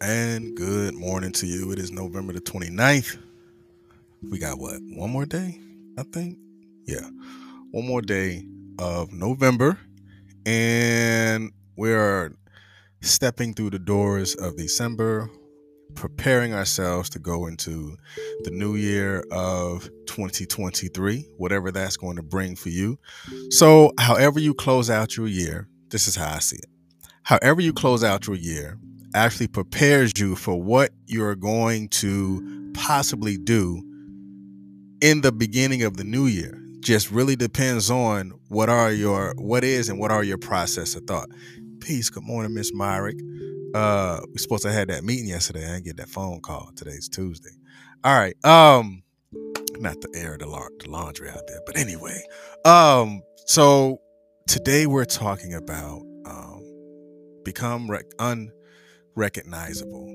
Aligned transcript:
and 0.00 0.56
good 0.56 0.94
morning 0.94 1.32
to 1.32 1.46
you. 1.46 1.70
It 1.72 1.78
is 1.78 1.92
November 1.92 2.32
the 2.32 2.40
29th. 2.40 3.16
We 4.30 4.38
got 4.38 4.58
what? 4.58 4.80
One 4.82 5.10
more 5.10 5.26
day, 5.26 5.60
I 5.98 6.02
think. 6.02 6.38
Yeah. 6.86 7.08
One 7.70 7.86
more 7.86 8.02
day 8.02 8.44
of 8.78 9.12
November. 9.12 9.78
And 10.46 11.52
we're 11.76 12.32
stepping 13.02 13.54
through 13.54 13.70
the 13.70 13.78
doors 13.78 14.34
of 14.34 14.56
December, 14.56 15.30
preparing 15.94 16.54
ourselves 16.54 17.08
to 17.10 17.18
go 17.18 17.46
into 17.46 17.96
the 18.42 18.50
new 18.50 18.74
year 18.74 19.24
of 19.30 19.88
2023, 20.06 21.28
whatever 21.36 21.70
that's 21.70 21.96
going 21.96 22.16
to 22.16 22.22
bring 22.22 22.56
for 22.56 22.70
you. 22.70 22.98
So, 23.50 23.92
however 23.98 24.40
you 24.40 24.54
close 24.54 24.90
out 24.90 25.16
your 25.16 25.28
year, 25.28 25.68
this 25.90 26.08
is 26.08 26.16
how 26.16 26.34
I 26.34 26.40
see 26.40 26.56
it. 26.56 26.66
However, 27.22 27.60
you 27.60 27.72
close 27.72 28.04
out 28.04 28.26
your 28.26 28.36
year, 28.36 28.78
actually 29.14 29.46
prepares 29.48 30.12
you 30.18 30.36
for 30.36 30.60
what 30.60 30.90
you're 31.06 31.36
going 31.36 31.88
to 31.88 32.72
possibly 32.74 33.36
do 33.38 33.82
in 35.00 35.20
the 35.20 35.32
beginning 35.32 35.82
of 35.82 35.96
the 35.96 36.04
new 36.04 36.26
year. 36.26 36.60
Just 36.80 37.10
really 37.10 37.36
depends 37.36 37.90
on 37.90 38.32
what 38.48 38.68
are 38.68 38.92
your 38.92 39.34
what 39.38 39.64
is 39.64 39.88
and 39.88 39.98
what 39.98 40.10
are 40.10 40.22
your 40.22 40.38
process 40.38 40.94
of 40.94 41.04
thought. 41.04 41.28
Peace. 41.80 42.10
Good 42.10 42.24
morning 42.24 42.52
miss 42.54 42.72
myrick. 42.74 43.18
Uh 43.74 44.20
we 44.32 44.38
supposed 44.38 44.64
to 44.64 44.72
have 44.72 44.88
that 44.88 45.04
meeting 45.04 45.28
yesterday. 45.28 45.64
I 45.64 45.74
didn't 45.74 45.84
get 45.86 45.96
that 45.98 46.08
phone 46.08 46.40
call. 46.40 46.70
Today's 46.76 47.08
tuesday. 47.08 47.50
All 48.02 48.18
right. 48.18 48.36
Um 48.44 49.02
not 49.78 50.00
the 50.00 50.12
air 50.14 50.36
the, 50.38 50.46
la- 50.46 50.68
the 50.78 50.90
laundry 50.90 51.30
out 51.30 51.46
there 51.46 51.60
but 51.64 51.78
anyway. 51.78 52.22
Um 52.64 53.22
so 53.46 54.00
today 54.46 54.86
we're 54.86 55.04
talking 55.06 55.54
about 55.54 56.02
um 56.26 56.62
become 57.44 57.90
rec- 57.90 58.12
un 58.18 58.50
recognizable. 59.16 60.10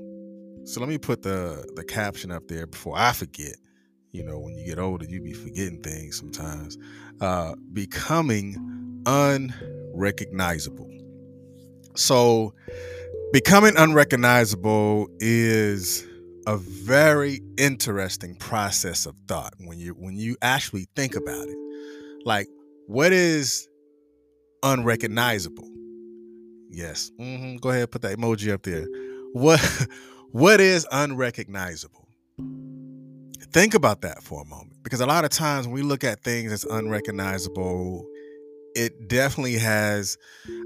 So 0.64 0.80
let 0.80 0.88
me 0.88 0.98
put 0.98 1.22
the 1.22 1.68
the 1.74 1.84
caption 1.84 2.30
up 2.30 2.48
there 2.48 2.66
before 2.66 2.96
I 2.96 3.12
forget. 3.12 3.56
You 4.12 4.24
know, 4.24 4.38
when 4.38 4.56
you 4.56 4.66
get 4.66 4.78
older, 4.78 5.04
you 5.04 5.20
be 5.20 5.32
forgetting 5.32 5.82
things 5.82 6.18
sometimes. 6.18 6.76
Uh, 7.20 7.54
becoming 7.72 9.02
unrecognizable. 9.06 10.90
So, 11.96 12.54
becoming 13.32 13.76
unrecognizable 13.76 15.08
is 15.20 16.04
a 16.46 16.56
very 16.56 17.40
interesting 17.56 18.34
process 18.36 19.06
of 19.06 19.16
thought 19.28 19.54
when 19.58 19.78
you 19.78 19.92
when 19.92 20.16
you 20.16 20.36
actually 20.42 20.88
think 20.96 21.14
about 21.14 21.48
it. 21.48 21.56
Like, 22.24 22.48
what 22.86 23.12
is 23.12 23.68
unrecognizable? 24.62 25.68
Yes. 26.70 27.10
Mm-hmm. 27.18 27.56
Go 27.56 27.70
ahead, 27.70 27.90
put 27.90 28.02
that 28.02 28.16
emoji 28.16 28.52
up 28.52 28.62
there. 28.62 28.86
What 29.32 29.60
what 30.30 30.60
is 30.60 30.86
unrecognizable? 30.90 32.08
Think 33.52 33.74
about 33.74 34.02
that 34.02 34.22
for 34.22 34.42
a 34.42 34.44
moment, 34.44 34.82
because 34.84 35.00
a 35.00 35.06
lot 35.06 35.24
of 35.24 35.30
times 35.30 35.66
when 35.66 35.74
we 35.74 35.82
look 35.82 36.04
at 36.04 36.22
things 36.22 36.52
as 36.52 36.64
unrecognizable, 36.64 38.06
it 38.76 39.08
definitely 39.08 39.58
has. 39.58 40.16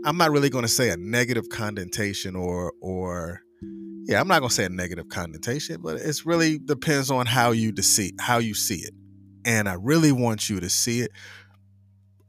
I'm 0.04 0.18
not 0.18 0.30
really 0.30 0.50
going 0.50 0.64
to 0.64 0.68
say 0.68 0.90
a 0.90 0.96
negative 0.96 1.48
connotation 1.48 2.36
or 2.36 2.72
or 2.82 3.40
yeah, 4.06 4.20
I'm 4.20 4.28
not 4.28 4.40
going 4.40 4.50
to 4.50 4.54
say 4.54 4.64
a 4.64 4.68
negative 4.68 5.08
connotation, 5.08 5.80
but 5.80 5.96
it's 5.96 6.26
really 6.26 6.58
depends 6.58 7.10
on 7.10 7.24
how 7.24 7.52
you 7.52 7.74
see 7.80 8.12
how 8.20 8.36
you 8.38 8.52
see 8.52 8.80
it, 8.80 8.92
and 9.46 9.66
I 9.66 9.76
really 9.80 10.12
want 10.12 10.50
you 10.50 10.60
to 10.60 10.68
see 10.68 11.00
it 11.00 11.10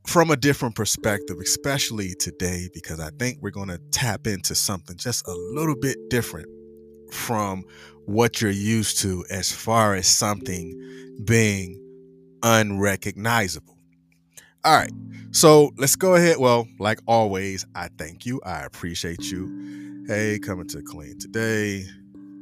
from 0.07 0.29
a 0.29 0.37
different 0.37 0.75
perspective, 0.75 1.37
especially 1.39 2.13
today, 2.15 2.69
because 2.73 2.99
I 2.99 3.09
think 3.17 3.39
we're 3.41 3.49
going 3.49 3.69
to 3.69 3.79
tap 3.91 4.27
into 4.27 4.55
something 4.55 4.97
just 4.97 5.27
a 5.27 5.33
little 5.33 5.75
bit 5.75 5.97
different 6.09 6.47
from 7.11 7.63
what 8.05 8.41
you're 8.41 8.51
used 8.51 8.99
to 8.99 9.25
as 9.29 9.51
far 9.51 9.95
as 9.95 10.07
something 10.07 11.19
being 11.25 11.81
unrecognizable. 12.43 13.77
All 14.63 14.75
right, 14.75 14.91
so 15.31 15.71
let's 15.77 15.95
go 15.95 16.15
ahead. 16.15 16.37
Well, 16.37 16.67
like 16.79 16.99
always, 17.05 17.65
I 17.75 17.89
thank 17.97 18.25
you. 18.25 18.41
I 18.45 18.61
appreciate 18.61 19.31
you. 19.31 20.03
Hey, 20.07 20.39
coming 20.39 20.67
to 20.69 20.81
clean 20.81 21.19
today. 21.19 21.85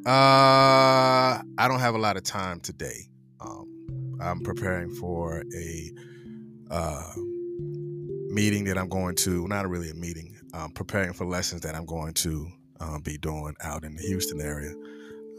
Uh, 0.05 1.39
I 1.57 1.67
don't 1.67 1.79
have 1.79 1.95
a 1.95 1.97
lot 1.97 2.17
of 2.17 2.23
time 2.23 2.59
today. 2.59 3.09
Um, 3.39 4.17
I'm 4.21 4.41
preparing 4.41 4.93
for 4.95 5.43
a 5.55 5.91
uh, 6.71 7.13
meeting 8.33 8.65
that 8.65 8.77
I'm 8.77 8.89
going 8.89 9.15
to, 9.17 9.47
not 9.47 9.69
really 9.69 9.89
a 9.89 9.93
meeting, 9.93 10.35
um, 10.53 10.71
preparing 10.71 11.13
for 11.13 11.25
lessons 11.25 11.61
that 11.61 11.75
I'm 11.75 11.85
going 11.85 12.13
to 12.15 12.47
um, 12.79 13.01
be 13.01 13.17
doing 13.17 13.55
out 13.61 13.83
in 13.83 13.95
the 13.95 14.01
Houston 14.01 14.41
area. 14.41 14.73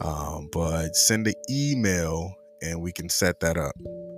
Um, 0.01 0.49
but 0.53 0.95
send 0.95 1.27
an 1.27 1.35
email 1.51 2.33
and 2.63 2.81
we 2.81 2.93
can 2.93 3.09
set 3.09 3.41
that 3.41 3.57
up, 3.57 3.75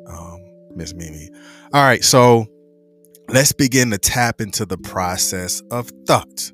um, 0.08 0.40
Miss 0.74 0.94
Mimi. 0.94 1.28
All 1.72 1.82
right, 1.82 2.04
so 2.04 2.46
let's 3.28 3.52
begin 3.52 3.90
to 3.90 3.98
tap 3.98 4.40
into 4.40 4.64
the 4.64 4.78
process 4.78 5.62
of 5.70 5.90
thought. 6.06 6.52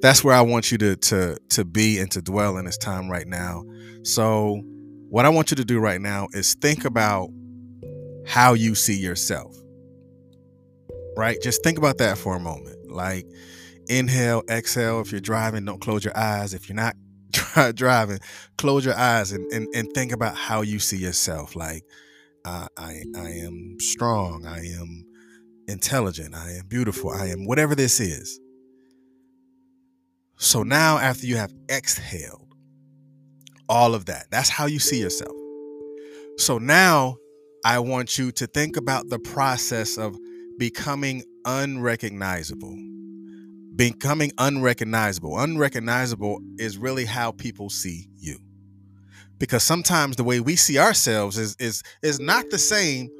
That's 0.00 0.22
where 0.22 0.34
I 0.34 0.42
want 0.42 0.70
you 0.70 0.78
to 0.78 0.96
to 0.96 1.36
to 1.50 1.64
be 1.64 1.98
and 1.98 2.10
to 2.12 2.22
dwell 2.22 2.56
in 2.56 2.64
this 2.64 2.78
time 2.78 3.10
right 3.10 3.26
now. 3.26 3.64
So, 4.02 4.60
what 5.08 5.24
I 5.24 5.28
want 5.28 5.50
you 5.50 5.56
to 5.56 5.64
do 5.64 5.78
right 5.78 6.00
now 6.00 6.28
is 6.32 6.54
think 6.54 6.84
about 6.84 7.30
how 8.26 8.54
you 8.54 8.74
see 8.74 8.96
yourself 8.96 9.56
right? 11.16 11.36
Just 11.42 11.62
think 11.62 11.78
about 11.78 11.98
that 11.98 12.18
for 12.18 12.36
a 12.36 12.40
moment. 12.40 12.90
Like, 12.90 13.26
inhale, 13.88 14.42
exhale. 14.48 15.00
If 15.00 15.12
you're 15.12 15.20
driving, 15.20 15.64
don't 15.64 15.80
close 15.80 16.04
your 16.04 16.16
eyes. 16.16 16.54
If 16.54 16.68
you're 16.68 16.76
not 16.76 16.96
driving, 17.74 18.18
close 18.58 18.84
your 18.84 18.96
eyes 18.96 19.32
and, 19.32 19.50
and, 19.52 19.68
and 19.74 19.92
think 19.92 20.12
about 20.12 20.36
how 20.36 20.62
you 20.62 20.78
see 20.78 20.98
yourself. 20.98 21.56
Like, 21.56 21.82
uh, 22.44 22.66
I, 22.76 23.02
I 23.16 23.28
am 23.44 23.76
strong. 23.80 24.46
I 24.46 24.58
am 24.58 25.04
intelligent. 25.68 26.34
I 26.34 26.52
am 26.52 26.66
beautiful. 26.68 27.10
I 27.10 27.26
am 27.26 27.46
whatever 27.46 27.74
this 27.74 28.00
is. 28.00 28.38
So 30.36 30.62
now, 30.62 30.98
after 30.98 31.26
you 31.26 31.36
have 31.36 31.52
exhaled 31.70 32.52
all 33.68 33.94
of 33.94 34.06
that, 34.06 34.26
that's 34.30 34.48
how 34.48 34.66
you 34.66 34.80
see 34.80 35.00
yourself. 35.00 35.36
So 36.38 36.58
now, 36.58 37.16
I 37.64 37.78
want 37.78 38.18
you 38.18 38.32
to 38.32 38.46
think 38.48 38.76
about 38.76 39.08
the 39.08 39.20
process 39.20 39.96
of 39.96 40.16
becoming 40.58 41.22
unrecognizable. 41.44 42.76
Becoming 43.74 44.32
unrecognizable. 44.38 45.38
Unrecognizable 45.38 46.40
is 46.58 46.78
really 46.78 47.04
how 47.04 47.32
people 47.32 47.70
see 47.70 48.08
you. 48.18 48.38
Because 49.38 49.62
sometimes 49.62 50.16
the 50.16 50.24
way 50.24 50.40
we 50.40 50.56
see 50.56 50.78
ourselves 50.78 51.38
is 51.38 51.56
is 51.58 51.82
is 52.02 52.20
not 52.20 52.50
the 52.50 52.58
same 52.58 53.10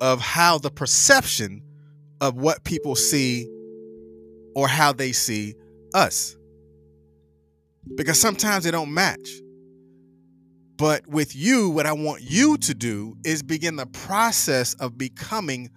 of 0.00 0.20
how 0.20 0.58
the 0.58 0.70
perception 0.70 1.62
of 2.20 2.36
what 2.36 2.64
people 2.64 2.94
see 2.94 3.48
or 4.54 4.68
how 4.68 4.92
they 4.92 5.12
see 5.12 5.54
us. 5.94 6.36
Because 7.96 8.20
sometimes 8.20 8.64
they 8.64 8.70
don't 8.70 8.92
match. 8.92 9.30
But 10.76 11.06
with 11.06 11.36
you, 11.36 11.70
what 11.70 11.86
I 11.86 11.92
want 11.92 12.22
you 12.22 12.56
to 12.58 12.74
do 12.74 13.16
is 13.24 13.42
begin 13.42 13.76
the 13.76 13.86
process 13.86 14.74
of 14.74 14.98
becoming 14.98 15.70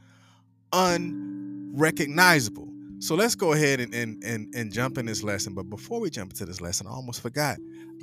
unrecognizable. 0.74 2.68
So 3.00 3.14
let's 3.14 3.36
go 3.36 3.54
ahead 3.54 3.80
and, 3.80 3.94
and, 3.94 4.24
and, 4.24 4.54
and 4.56 4.74
jump 4.74 4.98
in 4.98 5.06
this 5.06 5.22
lesson. 5.22 5.54
But 5.54 5.70
before 5.70 6.00
we 6.00 6.10
jump 6.10 6.32
into 6.32 6.46
this 6.46 6.62
lesson, 6.62 6.88
I 6.88 6.92
almost 6.92 7.22
forgot. 7.22 7.58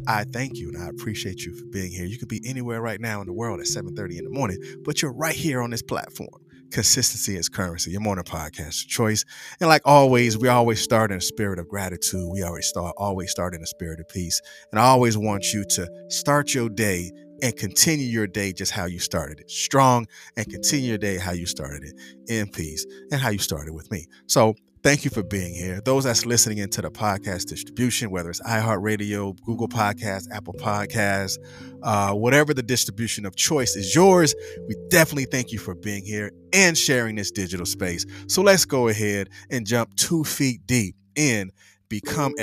I 0.06 0.24
thank 0.24 0.56
you 0.56 0.68
and 0.68 0.80
I 0.80 0.88
appreciate 0.88 1.44
you 1.44 1.52
for 1.54 1.64
being 1.66 1.90
here. 1.90 2.04
You 2.04 2.16
could 2.18 2.28
be 2.28 2.40
anywhere 2.44 2.80
right 2.80 3.00
now 3.00 3.20
in 3.20 3.26
the 3.26 3.32
world 3.32 3.60
at 3.60 3.66
7:30 3.66 4.18
in 4.18 4.24
the 4.24 4.30
morning, 4.30 4.58
but 4.84 5.02
you're 5.02 5.12
right 5.12 5.34
here 5.34 5.60
on 5.62 5.70
this 5.70 5.82
platform. 5.82 6.28
Consistency 6.70 7.36
is 7.36 7.48
currency, 7.48 7.92
your 7.92 8.00
morning 8.00 8.24
podcast 8.24 8.88
choice. 8.88 9.24
And 9.60 9.68
like 9.68 9.82
always, 9.84 10.36
we 10.36 10.48
always 10.48 10.80
start 10.80 11.12
in 11.12 11.18
a 11.18 11.20
spirit 11.20 11.58
of 11.58 11.68
gratitude. 11.68 12.28
We 12.32 12.42
always 12.42 12.66
start 12.66 12.94
always 12.96 13.30
start 13.30 13.54
in 13.54 13.62
a 13.62 13.66
spirit 13.66 14.00
of 14.00 14.08
peace. 14.08 14.40
And 14.72 14.80
I 14.80 14.84
always 14.84 15.16
want 15.16 15.52
you 15.52 15.64
to 15.64 15.88
start 16.08 16.54
your 16.54 16.68
day 16.68 17.12
and 17.42 17.56
continue 17.56 18.06
your 18.06 18.26
day 18.26 18.52
just 18.52 18.72
how 18.72 18.86
you 18.86 18.98
started 18.98 19.40
it. 19.40 19.50
Strong 19.50 20.06
and 20.36 20.48
continue 20.48 20.88
your 20.90 20.98
day 20.98 21.18
how 21.18 21.32
you 21.32 21.46
started 21.46 21.82
it. 21.84 21.94
In 22.28 22.48
peace 22.48 22.86
and 23.10 23.20
how 23.20 23.30
you 23.30 23.38
started 23.38 23.74
with 23.74 23.90
me. 23.90 24.06
So 24.26 24.54
thank 24.82 25.04
you 25.04 25.10
for 25.10 25.22
being 25.22 25.54
here. 25.54 25.80
Those 25.84 26.04
that's 26.04 26.26
listening 26.26 26.58
into 26.58 26.82
the 26.82 26.90
podcast 26.90 27.46
distribution 27.46 28.10
whether 28.10 28.30
it's 28.30 28.40
iheartradio 28.42 29.36
google 29.42 29.68
podcast 29.68 30.26
apple 30.32 30.54
podcast 30.54 31.38
uh, 31.82 32.12
whatever 32.14 32.54
the 32.54 32.62
distribution 32.62 33.26
of 33.26 33.34
choice 33.36 33.76
is 33.76 33.94
yours 33.94 34.34
we 34.68 34.74
definitely 34.88 35.26
thank 35.26 35.52
you 35.52 35.58
for 35.58 35.74
being 35.74 36.04
here 36.04 36.30
and 36.54 36.78
sharing 36.78 37.16
this 37.16 37.30
digital 37.30 37.66
space. 37.66 38.06
So 38.28 38.40
let's 38.40 38.64
go 38.64 38.88
ahead 38.88 39.28
and 39.50 39.66
jump 39.66 39.94
two 39.96 40.24
feet 40.24 40.66
deep 40.66 40.94
in 41.16 41.50
become 42.00 42.34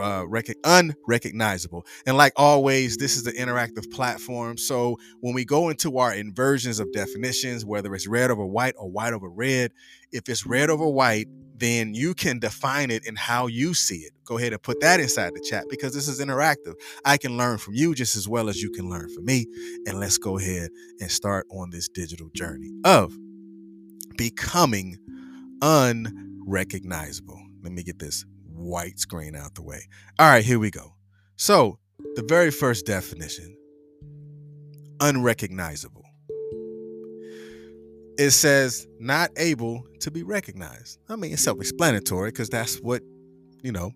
uh, 0.00 0.24
unrecognizable. 0.64 1.86
And 2.06 2.16
like 2.16 2.32
always, 2.36 2.96
this 2.96 3.16
is 3.16 3.22
the 3.24 3.32
interactive 3.32 3.90
platform. 3.90 4.58
So 4.58 4.98
when 5.20 5.34
we 5.34 5.44
go 5.44 5.68
into 5.68 5.98
our 5.98 6.14
inversions 6.14 6.78
of 6.78 6.92
definitions, 6.92 7.64
whether 7.64 7.94
it's 7.94 8.06
red 8.06 8.30
over 8.30 8.44
white 8.44 8.74
or 8.76 8.90
white 8.90 9.12
over 9.12 9.28
red, 9.28 9.72
if 10.12 10.28
it's 10.28 10.44
red 10.44 10.70
over 10.70 10.86
white, 10.86 11.26
then 11.56 11.94
you 11.94 12.14
can 12.14 12.38
define 12.38 12.90
it 12.90 13.06
in 13.06 13.16
how 13.16 13.46
you 13.46 13.74
see 13.74 13.96
it. 13.96 14.12
Go 14.24 14.38
ahead 14.38 14.52
and 14.52 14.62
put 14.62 14.80
that 14.80 15.00
inside 15.00 15.34
the 15.34 15.40
chat 15.40 15.64
because 15.68 15.92
this 15.92 16.06
is 16.06 16.20
interactive. 16.20 16.74
I 17.04 17.16
can 17.16 17.36
learn 17.36 17.58
from 17.58 17.74
you 17.74 17.94
just 17.94 18.14
as 18.14 18.28
well 18.28 18.48
as 18.48 18.62
you 18.62 18.70
can 18.70 18.88
learn 18.88 19.12
from 19.12 19.24
me. 19.24 19.46
And 19.86 19.98
let's 19.98 20.18
go 20.18 20.38
ahead 20.38 20.70
and 21.00 21.10
start 21.10 21.46
on 21.50 21.70
this 21.70 21.88
digital 21.88 22.28
journey 22.34 22.70
of 22.84 23.12
becoming 24.16 24.98
unrecognizable. 25.62 27.42
Let 27.62 27.72
me 27.72 27.82
get 27.82 27.98
this 27.98 28.24
white 28.58 28.98
screen 28.98 29.34
out 29.34 29.54
the 29.54 29.62
way. 29.62 29.80
All 30.18 30.28
right, 30.28 30.44
here 30.44 30.58
we 30.58 30.70
go. 30.70 30.94
So, 31.36 31.78
the 32.14 32.22
very 32.22 32.50
first 32.50 32.86
definition 32.86 33.56
unrecognizable. 35.00 36.04
It 38.18 38.30
says 38.32 38.86
not 38.98 39.30
able 39.36 39.84
to 40.00 40.10
be 40.10 40.22
recognized. 40.22 40.98
I 41.08 41.16
mean, 41.16 41.32
it's 41.32 41.42
self 41.42 41.60
explanatory 41.60 42.30
because 42.30 42.48
that's 42.48 42.76
what, 42.78 43.02
you 43.62 43.70
know, 43.70 43.92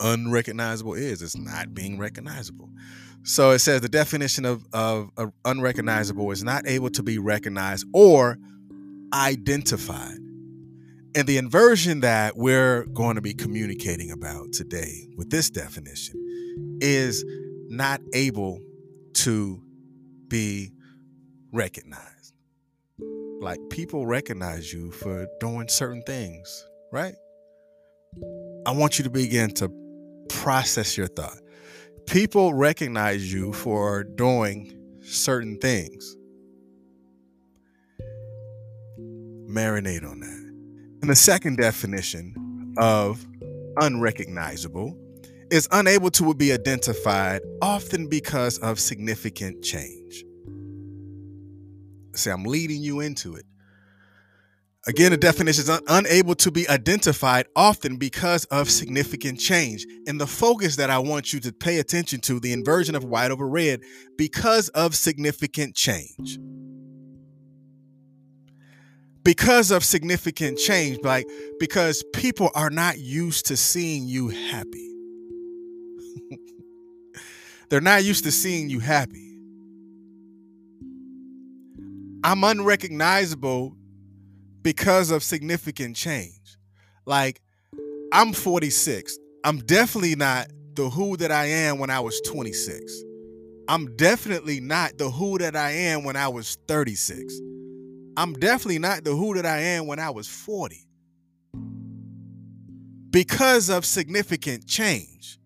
unrecognizable 0.00 0.94
is. 0.94 1.22
It's 1.22 1.36
not 1.36 1.74
being 1.74 1.98
recognizable. 1.98 2.68
So 3.24 3.52
it 3.52 3.60
says 3.60 3.80
the 3.80 3.88
definition 3.88 4.44
of, 4.44 4.66
of, 4.72 5.10
of 5.16 5.32
unrecognizable 5.44 6.30
is 6.32 6.42
not 6.42 6.66
able 6.66 6.90
to 6.90 7.02
be 7.02 7.18
recognized 7.18 7.86
or 7.94 8.36
identified. 9.14 10.18
And 11.14 11.26
the 11.26 11.36
inversion 11.36 12.00
that 12.00 12.36
we're 12.36 12.84
going 12.86 13.16
to 13.16 13.20
be 13.20 13.34
communicating 13.34 14.10
about 14.10 14.52
today 14.52 15.08
with 15.16 15.28
this 15.28 15.50
definition 15.50 16.14
is 16.80 17.22
not 17.68 18.00
able 18.14 18.60
to 19.14 19.62
be 20.28 20.72
recognized. 21.52 22.32
Like 23.40 23.58
people 23.70 24.06
recognize 24.06 24.72
you 24.72 24.90
for 24.90 25.26
doing 25.38 25.68
certain 25.68 26.02
things, 26.02 26.66
right? 26.90 27.14
I 28.64 28.70
want 28.70 28.98
you 28.98 29.04
to 29.04 29.10
begin 29.10 29.50
to 29.54 29.70
process 30.30 30.96
your 30.96 31.08
thought. 31.08 31.38
People 32.06 32.54
recognize 32.54 33.32
you 33.32 33.52
for 33.52 34.04
doing 34.04 34.78
certain 35.02 35.58
things. 35.58 36.16
Marinate 39.46 40.08
on 40.08 40.20
that. 40.20 40.41
And 41.02 41.10
the 41.10 41.16
second 41.16 41.56
definition 41.56 42.74
of 42.78 43.26
unrecognizable 43.78 44.96
is 45.50 45.66
unable 45.72 46.12
to 46.12 46.32
be 46.32 46.52
identified, 46.52 47.42
often 47.60 48.08
because 48.08 48.58
of 48.58 48.78
significant 48.78 49.64
change. 49.64 50.24
See, 52.14 52.30
I'm 52.30 52.44
leading 52.44 52.82
you 52.84 53.00
into 53.00 53.34
it. 53.34 53.44
Again, 54.86 55.10
the 55.10 55.16
definition 55.16 55.62
is 55.62 55.70
un- 55.70 55.82
unable 55.88 56.36
to 56.36 56.52
be 56.52 56.68
identified, 56.68 57.46
often 57.56 57.96
because 57.96 58.44
of 58.46 58.70
significant 58.70 59.40
change. 59.40 59.84
And 60.06 60.20
the 60.20 60.26
focus 60.28 60.76
that 60.76 60.88
I 60.88 61.00
want 61.00 61.32
you 61.32 61.40
to 61.40 61.52
pay 61.52 61.80
attention 61.80 62.20
to, 62.22 62.38
the 62.38 62.52
inversion 62.52 62.94
of 62.94 63.02
white 63.02 63.32
over 63.32 63.48
red, 63.48 63.80
because 64.16 64.68
of 64.68 64.94
significant 64.94 65.74
change 65.74 66.38
because 69.22 69.70
of 69.70 69.84
significant 69.84 70.58
change 70.58 70.98
like 71.02 71.26
because 71.58 72.02
people 72.12 72.50
are 72.54 72.70
not 72.70 72.98
used 72.98 73.46
to 73.46 73.56
seeing 73.56 74.06
you 74.06 74.28
happy. 74.28 74.88
They're 77.68 77.80
not 77.80 78.04
used 78.04 78.24
to 78.24 78.32
seeing 78.32 78.68
you 78.68 78.80
happy. 78.80 79.38
I'm 82.24 82.44
unrecognizable 82.44 83.76
because 84.62 85.10
of 85.10 85.22
significant 85.22 85.96
change. 85.96 86.58
Like 87.06 87.40
i'm 88.12 88.34
46 88.34 89.18
i'm 89.44 89.58
definitely 89.60 90.14
not 90.14 90.46
the 90.74 90.90
who 90.90 91.16
that 91.16 91.32
i 91.32 91.46
am 91.46 91.78
when 91.78 91.88
i 91.88 91.98
was 91.98 92.20
26 92.20 93.02
i'm 93.68 93.96
definitely 93.96 94.60
not 94.60 94.98
the 94.98 95.10
who 95.10 95.38
that 95.38 95.56
i 95.56 95.70
am 95.70 96.04
when 96.04 96.14
i 96.14 96.28
was 96.28 96.58
36 96.68 97.34
I'm 98.16 98.34
definitely 98.34 98.78
not 98.78 99.04
the 99.04 99.14
who 99.14 99.34
that 99.34 99.46
I 99.46 99.58
am 99.58 99.86
when 99.86 99.98
I 99.98 100.10
was 100.10 100.28
40 100.28 100.86
because 103.10 103.68
of 103.70 103.84
significant 103.84 104.66
change. 104.66 105.38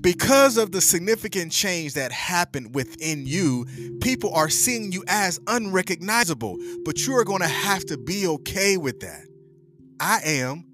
Because 0.00 0.56
of 0.56 0.72
the 0.72 0.80
significant 0.80 1.52
change 1.52 1.94
that 1.94 2.10
happened 2.10 2.74
within 2.74 3.24
you, 3.24 3.66
people 4.00 4.34
are 4.34 4.48
seeing 4.48 4.90
you 4.90 5.04
as 5.06 5.38
unrecognizable, 5.46 6.56
but 6.84 7.06
you 7.06 7.14
are 7.16 7.24
going 7.24 7.40
to 7.40 7.48
have 7.48 7.84
to 7.86 7.96
be 7.96 8.26
okay 8.26 8.76
with 8.76 9.00
that. 9.00 9.24
I 10.00 10.20
am. 10.24 10.64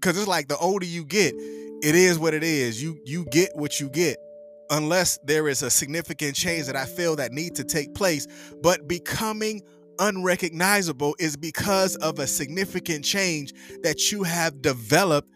Cuz 0.00 0.18
it's 0.18 0.28
like 0.28 0.48
the 0.48 0.58
older 0.58 0.84
you 0.86 1.04
get, 1.04 1.34
it 1.34 1.94
is 1.94 2.18
what 2.18 2.34
it 2.34 2.44
is. 2.44 2.82
You 2.82 3.00
you 3.04 3.24
get 3.24 3.56
what 3.56 3.80
you 3.80 3.88
get 3.88 4.18
unless 4.70 5.18
there 5.24 5.48
is 5.48 5.62
a 5.62 5.70
significant 5.70 6.34
change 6.34 6.66
that 6.66 6.76
I 6.76 6.84
feel 6.84 7.16
that 7.16 7.32
need 7.32 7.54
to 7.56 7.64
take 7.64 7.94
place. 7.94 8.26
But 8.62 8.88
becoming 8.88 9.62
unrecognizable 9.98 11.16
is 11.18 11.36
because 11.36 11.96
of 11.96 12.18
a 12.18 12.26
significant 12.26 13.04
change 13.04 13.52
that 13.82 14.12
you 14.12 14.22
have 14.22 14.62
developed 14.62 15.28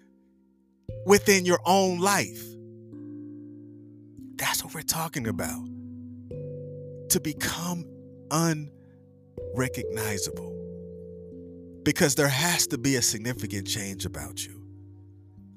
within 1.07 1.45
your 1.45 1.61
own 1.65 1.99
life. 1.99 2.43
That's 4.37 4.65
what 4.65 4.75
we're 4.75 4.83
talking 4.83 5.27
about. 5.27 5.67
To 7.11 7.21
become 7.21 7.85
unrecognizable. 8.31 10.51
Because 11.85 12.15
there 12.15 12.29
has 12.29 12.67
to 12.69 12.79
be 12.79 12.97
a 12.97 13.03
significant 13.03 13.67
change 13.67 14.05
about 14.05 14.45
you. 14.45 14.61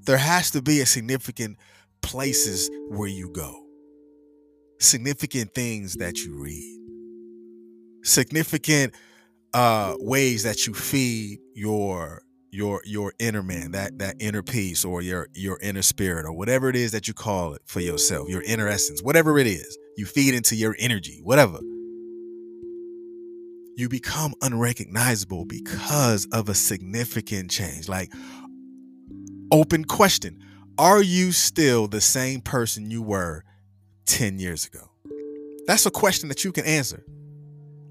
There 0.01 0.17
has 0.17 0.51
to 0.51 0.61
be 0.61 0.81
a 0.81 0.85
significant 0.85 1.57
places 2.01 2.69
where 2.89 3.09
you 3.09 3.31
go 3.31 3.64
significant 4.79 5.53
things 5.53 5.95
that 5.95 6.17
you 6.19 6.35
read, 6.41 6.79
significant 8.03 8.93
uh, 9.53 9.95
ways 9.99 10.43
that 10.43 10.67
you 10.67 10.73
feed 10.73 11.39
your 11.53 12.21
your 12.51 12.81
your 12.85 13.13
inner 13.19 13.43
man, 13.43 13.71
that 13.71 13.99
that 13.99 14.15
inner 14.19 14.43
peace, 14.43 14.85
or 14.85 15.01
your 15.01 15.27
your 15.33 15.59
inner 15.61 15.81
spirit, 15.81 16.25
or 16.25 16.31
whatever 16.31 16.69
it 16.69 16.75
is 16.75 16.91
that 16.91 17.07
you 17.07 17.13
call 17.13 17.53
it 17.53 17.61
for 17.65 17.79
yourself, 17.79 18.29
your 18.29 18.41
inner 18.43 18.67
essence, 18.67 19.01
whatever 19.03 19.37
it 19.37 19.47
is, 19.47 19.77
you 19.97 20.05
feed 20.05 20.33
into 20.33 20.55
your 20.55 20.75
energy, 20.79 21.19
whatever. 21.23 21.59
You 23.77 23.89
become 23.89 24.33
unrecognizable 24.41 25.45
because 25.45 26.27
of 26.31 26.47
a 26.47 26.53
significant 26.53 27.51
change. 27.51 27.89
Like, 27.89 28.13
open 29.51 29.83
question 29.83 30.39
Are 30.77 31.01
you 31.01 31.33
still 31.33 31.87
the 31.87 32.01
same 32.01 32.39
person 32.39 32.89
you 32.89 33.01
were 33.01 33.43
10 34.05 34.39
years 34.39 34.65
ago? 34.65 34.89
That's 35.67 35.85
a 35.85 35.91
question 35.91 36.29
that 36.29 36.43
you 36.43 36.51
can 36.51 36.65
answer. 36.65 37.03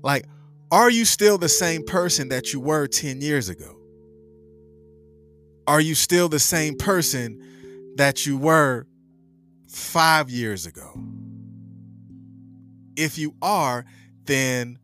Like, 0.02 0.26
are 0.70 0.90
you 0.90 1.04
still 1.04 1.38
the 1.38 1.48
same 1.48 1.84
person 1.84 2.28
that 2.28 2.52
you 2.52 2.60
were 2.60 2.86
10 2.86 3.20
years 3.20 3.48
ago? 3.48 3.76
Are 5.66 5.80
you 5.80 5.94
still 5.94 6.28
the 6.28 6.38
same 6.38 6.76
person 6.76 7.94
that 7.96 8.26
you 8.26 8.36
were 8.36 8.86
five 9.68 10.30
years 10.30 10.66
ago? 10.66 10.98
If 12.96 13.18
you 13.18 13.34
are, 13.40 13.84
then 14.24 14.78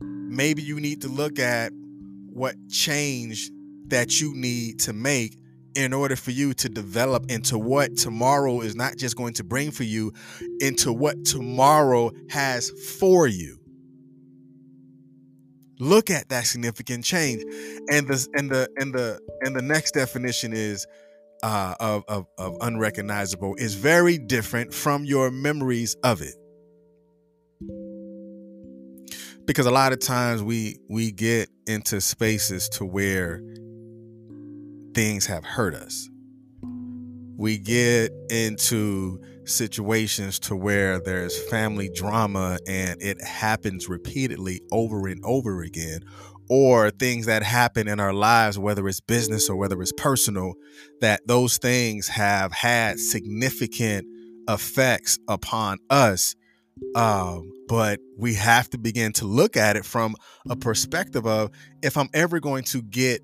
maybe 0.00 0.62
you 0.62 0.80
need 0.80 1.02
to 1.02 1.08
look 1.08 1.38
at 1.38 1.72
what 1.72 2.54
change 2.68 3.50
that 3.88 4.20
you 4.20 4.34
need 4.34 4.80
to 4.80 4.92
make 4.92 5.36
in 5.74 5.92
order 5.92 6.16
for 6.16 6.30
you 6.30 6.54
to 6.54 6.68
develop 6.68 7.30
into 7.30 7.58
what 7.58 7.96
tomorrow 7.96 8.60
is 8.60 8.74
not 8.74 8.96
just 8.96 9.16
going 9.16 9.34
to 9.34 9.44
bring 9.44 9.70
for 9.70 9.84
you, 9.84 10.12
into 10.60 10.92
what 10.92 11.24
tomorrow 11.24 12.10
has 12.30 12.70
for 12.98 13.26
you. 13.26 13.58
Look 15.78 16.10
at 16.10 16.28
that 16.28 16.44
significant 16.44 17.04
change, 17.04 17.42
and 17.90 18.06
the 18.06 18.28
and 18.34 18.50
the 18.50 18.68
and 18.76 18.92
the 18.92 19.18
and 19.40 19.56
the 19.56 19.62
next 19.62 19.92
definition 19.92 20.52
is 20.52 20.86
uh, 21.42 21.74
of, 21.80 22.04
of 22.06 22.26
of 22.36 22.56
unrecognizable 22.60 23.54
is 23.56 23.74
very 23.74 24.18
different 24.18 24.74
from 24.74 25.04
your 25.04 25.30
memories 25.30 25.96
of 26.04 26.20
it 26.20 26.34
because 29.46 29.66
a 29.66 29.70
lot 29.70 29.92
of 29.92 29.98
times 29.98 30.42
we 30.42 30.78
we 30.88 31.10
get 31.10 31.48
into 31.66 32.00
spaces 32.00 32.68
to 32.68 32.84
where 32.84 33.42
things 34.94 35.26
have 35.26 35.44
hurt 35.44 35.74
us. 35.74 36.08
We 37.36 37.58
get 37.58 38.12
into 38.30 39.20
situations 39.44 40.38
to 40.40 40.56
where 40.56 41.00
there's 41.00 41.38
family 41.50 41.90
drama 41.94 42.58
and 42.68 43.00
it 43.02 43.22
happens 43.22 43.88
repeatedly 43.88 44.60
over 44.72 45.08
and 45.08 45.20
over 45.24 45.62
again 45.62 46.00
or 46.48 46.90
things 46.90 47.26
that 47.26 47.42
happen 47.42 47.88
in 47.88 48.00
our 48.00 48.12
lives 48.12 48.58
whether 48.58 48.86
it's 48.88 49.00
business 49.00 49.48
or 49.50 49.56
whether 49.56 49.80
it's 49.82 49.92
personal 49.96 50.54
that 51.00 51.20
those 51.26 51.58
things 51.58 52.08
have 52.08 52.52
had 52.52 52.98
significant 53.00 54.06
effects 54.48 55.18
upon 55.28 55.78
us 55.90 56.34
Um, 56.94 57.50
but 57.68 58.00
we 58.18 58.34
have 58.34 58.70
to 58.70 58.78
begin 58.78 59.12
to 59.14 59.26
look 59.26 59.56
at 59.56 59.76
it 59.76 59.86
from 59.86 60.16
a 60.50 60.56
perspective 60.56 61.26
of 61.26 61.50
if 61.82 61.96
I'm 61.96 62.10
ever 62.14 62.40
going 62.40 62.64
to 62.64 62.82
get 62.82 63.22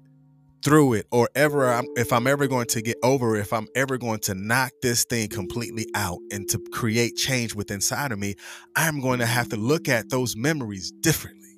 through 0.66 0.94
it 0.94 1.06
or 1.12 1.28
ever 1.36 1.72
I'm, 1.72 1.84
if 1.94 2.12
I'm 2.12 2.26
ever 2.26 2.48
going 2.48 2.66
to 2.66 2.82
get 2.82 2.96
over 3.04 3.36
it, 3.36 3.40
if 3.40 3.52
I'm 3.52 3.68
ever 3.76 3.98
going 3.98 4.18
to 4.22 4.34
knock 4.34 4.72
this 4.82 5.04
thing 5.04 5.28
completely 5.28 5.86
out 5.94 6.18
and 6.32 6.48
to 6.48 6.58
create 6.72 7.14
change 7.14 7.54
within 7.54 7.76
inside 7.76 8.10
of 8.10 8.18
me, 8.18 8.34
I'm 8.74 9.00
going 9.00 9.20
to 9.20 9.26
have 9.26 9.48
to 9.50 9.56
look 9.56 9.88
at 9.88 10.10
those 10.10 10.34
memories 10.34 10.90
differently. 10.90 11.56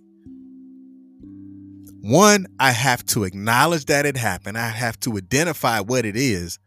One, 2.02 2.48
I 2.60 2.72
have 2.72 3.02
to 3.06 3.24
acknowledge 3.24 3.86
that 3.86 4.04
it 4.04 4.18
happened. 4.18 4.58
I 4.58 4.68
have 4.68 5.00
to 5.00 5.16
identify 5.16 5.80
what 5.80 6.04
it 6.04 6.14
is. 6.14 6.58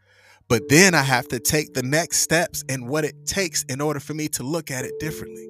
But 0.50 0.64
then 0.68 0.96
I 0.96 1.04
have 1.04 1.28
to 1.28 1.40
take 1.40 1.76
the 1.76 1.84
next 1.84 2.22
steps 2.22 2.64
and 2.68 2.90
what 2.90 3.06
it 3.06 3.28
takes 3.28 3.64
in 3.66 3.82
order 3.82 4.00
for 4.00 4.16
me 4.16 4.28
to 4.30 4.42
look 4.42 4.72
at 4.72 4.84
it 4.84 4.94
differently. 5.00 5.48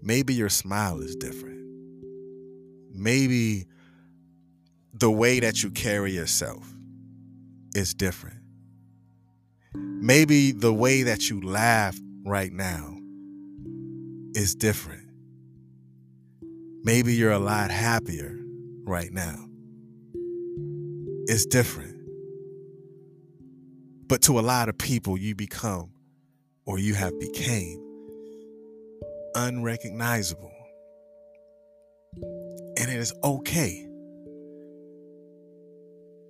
Maybe 0.00 0.32
your 0.32 0.48
smile 0.48 1.00
is 1.00 1.14
different. 1.14 1.63
Maybe 2.94 3.66
the 4.92 5.10
way 5.10 5.40
that 5.40 5.62
you 5.62 5.70
carry 5.70 6.12
yourself 6.12 6.72
is 7.74 7.92
different. 7.92 8.38
Maybe 9.74 10.52
the 10.52 10.72
way 10.72 11.02
that 11.02 11.28
you 11.28 11.40
laugh 11.40 11.98
right 12.24 12.52
now 12.52 12.96
is 14.34 14.54
different. 14.54 15.08
Maybe 16.84 17.14
you're 17.14 17.32
a 17.32 17.38
lot 17.38 17.70
happier 17.70 18.38
right 18.84 19.12
now. 19.12 19.48
It's 21.26 21.46
different. 21.46 21.96
But 24.06 24.22
to 24.22 24.38
a 24.38 24.42
lot 24.42 24.68
of 24.68 24.78
people, 24.78 25.16
you 25.18 25.34
become 25.34 25.90
or 26.66 26.78
you 26.78 26.94
have 26.94 27.18
became 27.18 27.80
unrecognizable. 29.34 30.52
And 32.84 32.92
it 32.92 32.98
is 32.98 33.14
okay 33.24 33.88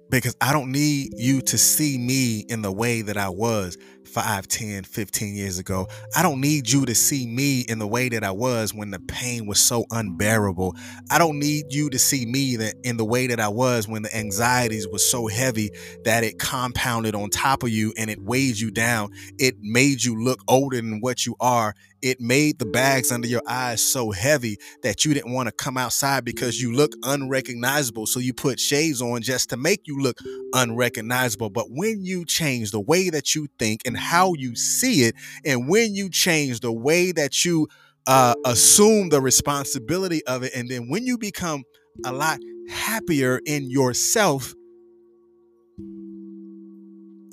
because 0.08 0.37
I 0.40 0.52
don't 0.52 0.70
need 0.70 1.14
you 1.16 1.40
to 1.40 1.58
see 1.58 1.99
me 1.99 2.44
in 2.49 2.62
the 2.62 2.70
way 2.70 3.02
that 3.02 3.16
I 3.16 3.28
was 3.28 3.76
5, 4.04 4.46
10, 4.46 4.84
15 4.84 5.34
years 5.34 5.58
ago. 5.58 5.88
I 6.14 6.23
don't 6.23 6.40
need 6.40 6.70
you 6.70 6.87
to 6.87 6.94
see 6.94 7.26
me 7.26 7.62
in 7.62 7.80
the 7.80 7.88
way 7.88 8.08
that 8.08 8.23
I 8.23 8.30
was 8.30 8.73
when 8.73 8.92
the 8.92 9.00
pain 9.00 9.46
was 9.46 9.58
so 9.58 9.84
unbearable. 9.90 10.76
I 11.11 11.18
don't 11.18 11.40
need 11.40 11.73
you 11.73 11.90
to 11.90 11.99
see 11.99 12.25
me 12.25 12.56
in 12.84 12.99
the 12.99 13.04
way 13.04 13.26
that 13.26 13.40
I 13.40 13.49
was 13.49 13.88
when 13.88 14.02
the 14.02 14.16
anxieties 14.16 14.87
was 14.87 15.04
so 15.04 15.26
heavy 15.26 15.70
that 16.04 16.23
it 16.23 16.38
compounded 16.38 17.16
on 17.16 17.30
top 17.30 17.64
of 17.64 17.70
you 17.70 17.92
and 17.99 18.08
it 18.08 18.23
weighed 18.23 18.61
you 18.61 18.70
down. 18.70 19.11
It 19.38 19.56
made 19.61 20.04
you 20.04 20.23
look 20.23 20.38
older 20.46 20.76
than 20.76 21.00
what 21.00 21.26
you 21.26 21.34
are 21.40 21.75
it 22.04 22.20
made 22.20 22.58
the 22.58 22.66
bags 22.66 23.11
under 23.11 23.26
your 23.26 23.40
eyes 23.49 23.82
so 23.82 24.11
heavy 24.11 24.58
that 24.82 25.06
you 25.06 25.14
didn't 25.14 25.32
want 25.32 25.49
to 25.49 25.52
come 25.52 25.78
outside 25.78 26.23
because 26.23 26.61
you 26.61 26.70
look 26.70 26.92
unrecognizable. 27.02 28.06
So 28.06 28.20
you 28.20 28.34
put 28.34 28.61
shades 28.61 29.00
on 29.00 29.23
just 29.23 29.49
to 29.50 29.56
make 29.56 29.87
you 29.87 29.99
look 29.99 30.18
unrecognizable. 30.52 31.49
But 31.49 31.70
when 31.70 32.04
you 32.04 32.26
change 32.26 32.73
the 32.73 32.80
way 32.80 33.08
that 33.08 33.34
you 33.34 33.49
think 33.58 33.80
and 33.87 33.96
how 33.96 34.34
you 34.34 34.54
see 34.54 35.04
it, 35.04 35.14
and 35.46 35.66
when 35.66 35.94
you 35.94 36.11
change 36.11 36.61
the 36.61 36.73
way 36.73 37.11
that 37.12 37.42
you 37.42 37.68
uh, 38.06 38.34
assume 38.44 39.08
the 39.08 39.23
responsibility 39.23 40.23
of 40.26 40.42
it, 40.42 40.54
and 40.54 40.68
then 40.68 40.90
when 40.90 41.06
you 41.06 41.16
become 41.16 41.64
a 42.04 42.12
lot 42.12 42.38
happier 42.68 43.40
in 43.46 43.70
yourself, 43.70 44.52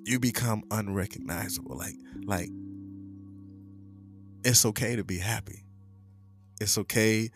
you 0.05 0.17
become 0.17 0.63
unrecognizable. 0.71 1.77
Like, 1.77 1.95
like 2.25 2.49
it's 4.43 4.65
okay 4.65 4.95
to 4.95 5.03
be 5.03 5.17
happy. 5.17 5.63
It's 6.59 6.77
okay 6.77 7.29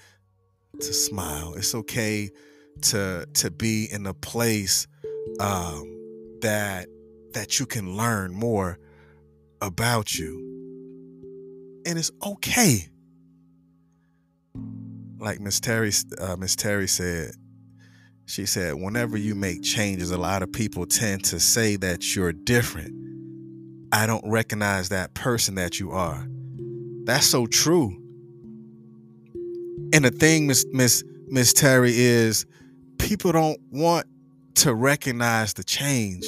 to 0.80 0.94
smile. 0.94 1.54
It's 1.56 1.74
okay 1.74 2.30
to 2.84 3.28
to 3.34 3.52
be 3.52 3.88
in 3.92 4.06
a 4.06 4.14
place 4.14 4.88
um, 5.40 6.38
that 6.42 6.88
that 7.34 7.60
you 7.60 7.66
can 7.66 7.98
learn 7.98 8.34
more 8.34 8.80
about 9.62 10.18
you, 10.18 11.82
and 11.86 11.98
it's 11.98 12.12
okay. 12.26 12.90
Like 15.18 15.40
Miss 15.40 15.60
Terry, 15.60 15.92
uh, 16.20 16.36
Miss 16.36 16.56
Terry 16.56 16.88
said, 16.88 17.32
she 18.26 18.46
said, 18.46 18.76
whenever 18.76 19.18
you 19.18 19.34
make 19.34 19.64
changes, 19.64 20.12
a 20.12 20.18
lot 20.18 20.44
of 20.44 20.52
people 20.52 20.86
tend 20.86 21.24
to 21.26 21.40
say 21.40 21.78
that 21.78 22.16
you're 22.16 22.34
different. 22.34 22.94
I 23.92 24.06
don't 24.08 24.28
recognize 24.30 24.90
that 24.90 25.14
person 25.14 25.56
that 25.56 25.80
you 25.80 25.92
are. 25.92 26.28
That's 27.06 27.28
so 27.28 27.46
true. 27.46 28.02
And 29.94 30.04
the 30.04 30.12
thing, 30.12 30.48
Miss 30.48 30.66
Miss 30.72 31.04
Miss 31.28 31.54
Terry, 31.54 31.94
is 31.96 32.46
people 32.98 33.32
don't 33.32 33.60
want 33.72 34.08
to 34.56 34.74
recognize 34.74 35.54
the 35.54 35.64
change 35.64 36.26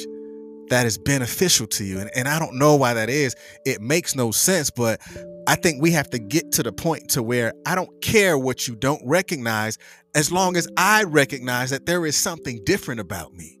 that 0.70 0.86
is 0.86 0.98
beneficial 0.98 1.66
to 1.66 1.84
you. 1.84 1.98
And, 1.98 2.10
and 2.14 2.28
I 2.28 2.38
don't 2.38 2.54
know 2.54 2.76
why 2.76 2.94
that 2.94 3.10
is. 3.10 3.34
It 3.64 3.80
makes 3.80 4.14
no 4.14 4.30
sense, 4.30 4.70
but 4.70 5.00
I 5.46 5.56
think 5.56 5.82
we 5.82 5.90
have 5.92 6.10
to 6.10 6.18
get 6.18 6.52
to 6.52 6.62
the 6.62 6.72
point 6.72 7.08
to 7.10 7.22
where 7.22 7.54
I 7.66 7.74
don't 7.74 8.00
care 8.02 8.36
what 8.38 8.68
you 8.68 8.76
don't 8.76 9.02
recognize 9.04 9.78
as 10.14 10.30
long 10.30 10.56
as 10.56 10.68
I 10.76 11.04
recognize 11.04 11.70
that 11.70 11.86
there 11.86 12.04
is 12.06 12.16
something 12.16 12.62
different 12.64 13.00
about 13.00 13.32
me 13.32 13.57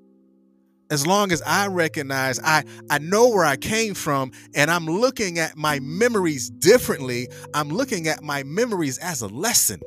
as 0.90 1.06
long 1.06 1.32
as 1.32 1.42
I 1.42 1.66
recognize 1.66 2.40
I 2.40 2.64
I 2.90 2.98
know 2.98 3.28
where 3.28 3.44
I 3.44 3.56
came 3.56 3.94
from 3.94 4.32
and 4.54 4.70
I'm 4.70 4.86
looking 4.86 5.38
at 5.38 5.56
my 5.56 5.80
memories 5.80 6.50
differently, 6.50 7.28
I'm 7.54 7.68
looking 7.68 8.08
at 8.08 8.22
my 8.22 8.42
memories 8.42 8.98
as 8.98 9.20
a 9.20 9.28
lesson. 9.28 9.80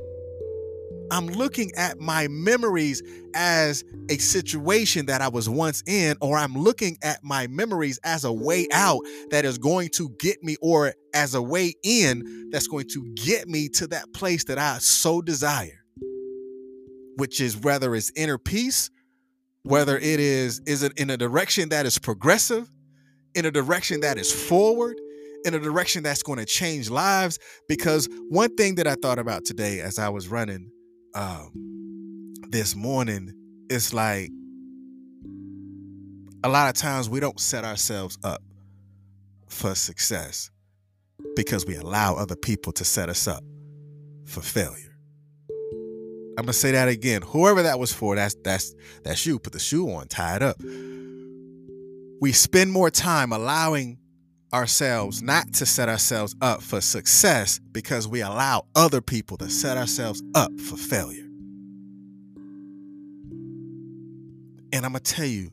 I'm 1.11 1.27
looking 1.27 1.71
at 1.75 1.99
my 1.99 2.29
memories 2.29 3.03
as 3.35 3.83
a 4.09 4.17
situation 4.17 5.07
that 5.07 5.21
I 5.21 5.27
was 5.27 5.49
once 5.49 5.83
in, 5.85 6.15
or 6.21 6.37
I'm 6.37 6.53
looking 6.53 6.97
at 7.03 7.21
my 7.21 7.47
memories 7.47 7.99
as 8.05 8.23
a 8.23 8.31
way 8.31 8.65
out 8.71 9.01
that 9.29 9.43
is 9.43 9.57
going 9.57 9.89
to 9.95 10.09
get 10.21 10.41
me, 10.41 10.55
or 10.61 10.93
as 11.13 11.35
a 11.35 11.41
way 11.41 11.73
in 11.83 12.49
that's 12.51 12.67
going 12.67 12.87
to 12.93 13.13
get 13.15 13.49
me 13.49 13.67
to 13.69 13.87
that 13.87 14.13
place 14.13 14.45
that 14.45 14.57
I 14.57 14.77
so 14.77 15.21
desire, 15.21 15.83
which 17.17 17.41
is 17.41 17.57
whether 17.57 17.93
it's 17.93 18.13
inner 18.15 18.37
peace 18.37 18.89
whether 19.63 19.97
it 19.97 20.19
is 20.19 20.61
is 20.65 20.83
it 20.83 20.93
in 20.99 21.09
a 21.09 21.17
direction 21.17 21.69
that 21.69 21.85
is 21.85 21.99
progressive 21.99 22.69
in 23.35 23.45
a 23.45 23.51
direction 23.51 24.01
that 24.01 24.17
is 24.17 24.31
forward 24.31 24.99
in 25.45 25.53
a 25.53 25.59
direction 25.59 26.03
that's 26.03 26.23
going 26.23 26.39
to 26.39 26.45
change 26.45 26.89
lives? 26.89 27.39
Because 27.67 28.07
one 28.29 28.55
thing 28.55 28.75
that 28.75 28.87
i 28.87 28.95
thought 28.95 29.19
about 29.19 29.45
today 29.45 29.79
as 29.79 29.99
i 29.99 30.09
was 30.09 30.27
running 30.27 30.71
um, 31.13 32.33
this 32.49 32.75
morning 32.75 33.33
is 33.69 33.93
like 33.93 34.29
a 36.43 36.49
lot 36.49 36.69
of 36.69 36.73
times 36.73 37.09
we 37.09 37.19
don't 37.19 37.39
set 37.39 37.63
ourselves 37.63 38.17
up 38.23 38.41
for 39.47 39.75
success 39.75 40.49
because 41.35 41.65
we 41.65 41.75
allow 41.75 42.15
other 42.15 42.35
people 42.35 42.73
to 42.73 42.83
set 42.83 43.09
us 43.09 43.27
up 43.27 43.43
for 44.25 44.41
failure 44.41 44.90
I'm 46.37 46.45
gonna 46.45 46.53
say 46.53 46.71
that 46.71 46.87
again. 46.87 47.21
Whoever 47.23 47.63
that 47.63 47.77
was 47.77 47.91
for, 47.91 48.15
that's 48.15 48.35
that's 48.43 48.73
that's 49.03 49.25
you. 49.25 49.37
Put 49.37 49.53
the 49.53 49.59
shoe 49.59 49.91
on, 49.91 50.07
tie 50.07 50.37
it 50.37 50.41
up. 50.41 50.61
We 52.21 52.31
spend 52.31 52.71
more 52.71 52.89
time 52.89 53.33
allowing 53.33 53.97
ourselves 54.53 55.21
not 55.21 55.51
to 55.53 55.65
set 55.65 55.89
ourselves 55.89 56.35
up 56.41 56.61
for 56.61 56.81
success 56.81 57.59
because 57.71 58.07
we 58.07 58.21
allow 58.21 58.65
other 58.75 59.01
people 59.01 59.37
to 59.37 59.49
set 59.49 59.77
ourselves 59.77 60.23
up 60.35 60.51
for 60.59 60.77
failure. 60.77 61.27
And 64.73 64.85
I'm 64.85 64.93
gonna 64.93 64.99
tell 65.01 65.25
you 65.25 65.51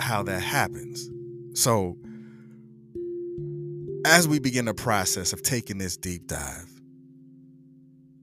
how 0.00 0.22
that 0.24 0.42
happens. 0.42 1.08
So, 1.54 1.96
as 4.04 4.26
we 4.26 4.40
begin 4.40 4.64
the 4.64 4.74
process 4.74 5.32
of 5.32 5.42
taking 5.42 5.78
this 5.78 5.96
deep 5.96 6.26
dive, 6.26 6.68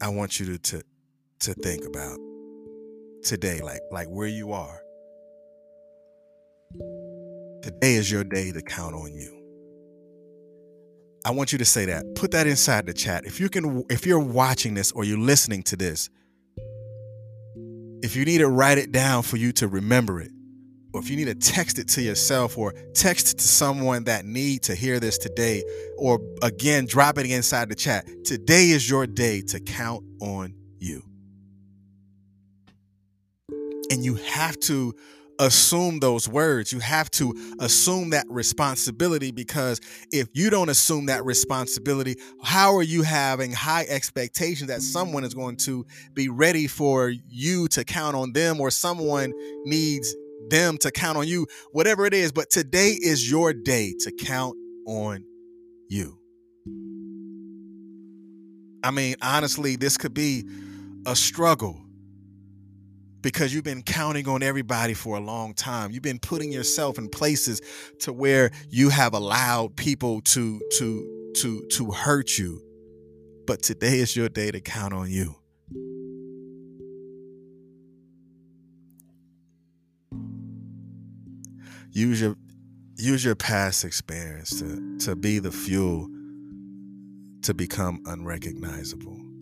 I 0.01 0.09
want 0.09 0.39
you 0.39 0.45
to, 0.45 0.57
to 0.57 0.83
to 1.43 1.53
think 1.55 1.83
about 1.85 2.17
today, 3.21 3.59
like 3.61 3.81
like 3.91 4.07
where 4.07 4.27
you 4.27 4.53
are. 4.53 4.81
Today 7.61 7.95
is 7.95 8.09
your 8.09 8.23
day 8.23 8.51
to 8.53 8.61
count 8.61 8.95
on 8.95 9.13
you. 9.13 9.41
I 11.25 11.31
want 11.31 11.51
you 11.51 11.57
to 11.57 11.65
say 11.65 11.85
that. 11.85 12.15
Put 12.15 12.31
that 12.31 12.47
inside 12.47 12.85
the 12.85 12.93
chat. 12.93 13.25
If 13.25 13.41
you 13.41 13.49
can 13.49 13.83
if 13.89 14.05
you're 14.05 14.19
watching 14.19 14.73
this 14.73 14.93
or 14.93 15.03
you're 15.03 15.17
listening 15.17 15.63
to 15.63 15.75
this, 15.75 16.09
if 18.01 18.15
you 18.15 18.23
need 18.23 18.37
to 18.37 18.47
write 18.47 18.77
it 18.77 18.93
down 18.93 19.23
for 19.23 19.35
you 19.35 19.51
to 19.53 19.67
remember 19.67 20.21
it, 20.21 20.31
or 20.93 21.01
if 21.01 21.09
you 21.09 21.17
need 21.17 21.25
to 21.25 21.35
text 21.35 21.77
it 21.77 21.89
to 21.89 22.01
yourself 22.01 22.57
or 22.57 22.73
text 22.93 23.39
to 23.39 23.43
someone 23.43 24.05
that 24.05 24.23
need 24.23 24.63
to 24.63 24.75
hear 24.75 25.01
this 25.01 25.17
today, 25.17 25.61
or 25.97 26.21
again, 26.41 26.85
drop 26.85 27.17
it 27.17 27.25
inside 27.25 27.67
the 27.67 27.75
chat. 27.75 28.07
Today 28.23 28.69
is 28.69 28.89
your 28.89 29.05
day 29.05 29.41
to 29.41 29.59
count 29.59 30.05
on 30.21 30.53
you 30.79 31.03
and 33.93 34.03
you 34.03 34.15
have 34.15 34.59
to 34.59 34.95
assume 35.37 35.99
those 35.99 36.27
words. 36.27 36.73
You 36.73 36.79
have 36.79 37.11
to 37.11 37.35
assume 37.59 38.09
that 38.09 38.25
responsibility 38.27 39.29
because 39.29 39.79
if 40.11 40.29
you 40.33 40.49
don't 40.49 40.69
assume 40.69 41.05
that 41.07 41.23
responsibility, 41.23 42.15
how 42.41 42.75
are 42.75 42.81
you 42.81 43.03
having 43.03 43.51
high 43.51 43.85
expectations 43.87 44.69
that 44.69 44.81
someone 44.81 45.23
is 45.23 45.35
going 45.35 45.57
to 45.57 45.85
be 46.15 46.27
ready 46.27 46.65
for 46.65 47.13
you 47.29 47.67
to 47.67 47.83
count 47.83 48.15
on 48.15 48.33
them 48.33 48.59
or 48.59 48.71
someone 48.71 49.31
needs 49.63 50.15
them 50.49 50.79
to 50.79 50.89
count 50.89 51.15
on 51.15 51.27
you, 51.27 51.45
whatever 51.71 52.07
it 52.07 52.15
is. 52.15 52.31
But 52.31 52.49
today 52.49 52.97
is 52.99 53.29
your 53.29 53.53
day 53.53 53.93
to 53.99 54.11
count 54.11 54.55
on 54.87 55.23
you. 55.87 56.17
I 58.83 58.89
mean, 58.89 59.15
honestly, 59.21 59.75
this 59.75 59.97
could 59.97 60.15
be 60.15 60.45
a 61.05 61.15
struggle 61.15 61.79
because 63.23 63.53
you've 63.53 63.63
been 63.63 63.81
counting 63.81 64.27
on 64.27 64.43
everybody 64.43 64.93
for 64.93 65.17
a 65.17 65.19
long 65.19 65.55
time. 65.55 65.89
You've 65.89 66.03
been 66.03 66.19
putting 66.19 66.51
yourself 66.51 66.99
in 66.99 67.09
places 67.09 67.61
to 68.01 68.13
where 68.13 68.51
you 68.69 68.89
have 68.89 69.15
allowed 69.15 69.75
people 69.75 70.21
to 70.21 70.61
to 70.77 71.31
to 71.37 71.65
to 71.71 71.91
hurt 71.91 72.37
you. 72.37 72.61
But 73.47 73.63
today 73.63 73.97
is 73.99 74.15
your 74.15 74.29
day 74.29 74.51
to 74.51 74.61
count 74.61 74.93
on 74.93 75.09
you. 75.09 75.35
use 81.93 82.19
your 82.19 82.35
use 82.95 83.23
your 83.23 83.35
past 83.35 83.85
experience 83.85 84.59
to 84.59 84.97
to 84.97 85.15
be 85.15 85.39
the 85.39 85.51
fuel 85.51 86.09
to 87.43 87.53
become 87.53 88.01
unrecognizable. 88.05 89.32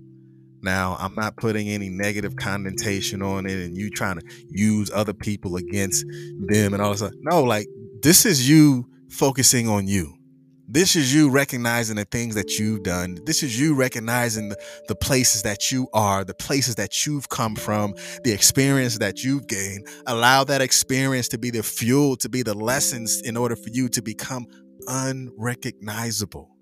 Now, 0.61 0.95
I'm 0.99 1.15
not 1.15 1.37
putting 1.37 1.69
any 1.69 1.89
negative 1.89 2.35
connotation 2.35 3.21
on 3.21 3.45
it 3.45 3.65
and 3.65 3.75
you 3.75 3.89
trying 3.89 4.19
to 4.19 4.25
use 4.49 4.91
other 4.93 5.13
people 5.13 5.55
against 5.55 6.05
them 6.39 6.73
and 6.73 6.81
all 6.81 6.93
this. 6.93 7.11
No, 7.21 7.43
like 7.43 7.67
this 8.01 8.25
is 8.25 8.47
you 8.47 8.87
focusing 9.09 9.67
on 9.67 9.87
you. 9.87 10.17
This 10.73 10.95
is 10.95 11.13
you 11.13 11.29
recognizing 11.29 11.97
the 11.97 12.05
things 12.05 12.33
that 12.35 12.57
you've 12.57 12.83
done. 12.83 13.17
This 13.25 13.43
is 13.43 13.59
you 13.59 13.75
recognizing 13.75 14.47
the, 14.47 14.57
the 14.87 14.95
places 14.95 15.43
that 15.43 15.69
you 15.69 15.89
are, 15.93 16.23
the 16.23 16.33
places 16.33 16.75
that 16.75 17.05
you've 17.05 17.27
come 17.27 17.57
from, 17.57 17.93
the 18.23 18.31
experience 18.31 18.97
that 18.99 19.21
you've 19.21 19.47
gained. 19.47 19.85
Allow 20.07 20.45
that 20.45 20.61
experience 20.61 21.27
to 21.29 21.37
be 21.37 21.49
the 21.49 21.61
fuel, 21.61 22.15
to 22.15 22.29
be 22.29 22.41
the 22.41 22.53
lessons 22.53 23.19
in 23.21 23.35
order 23.35 23.57
for 23.57 23.67
you 23.67 23.89
to 23.89 24.01
become 24.01 24.45
unrecognizable. 24.87 26.55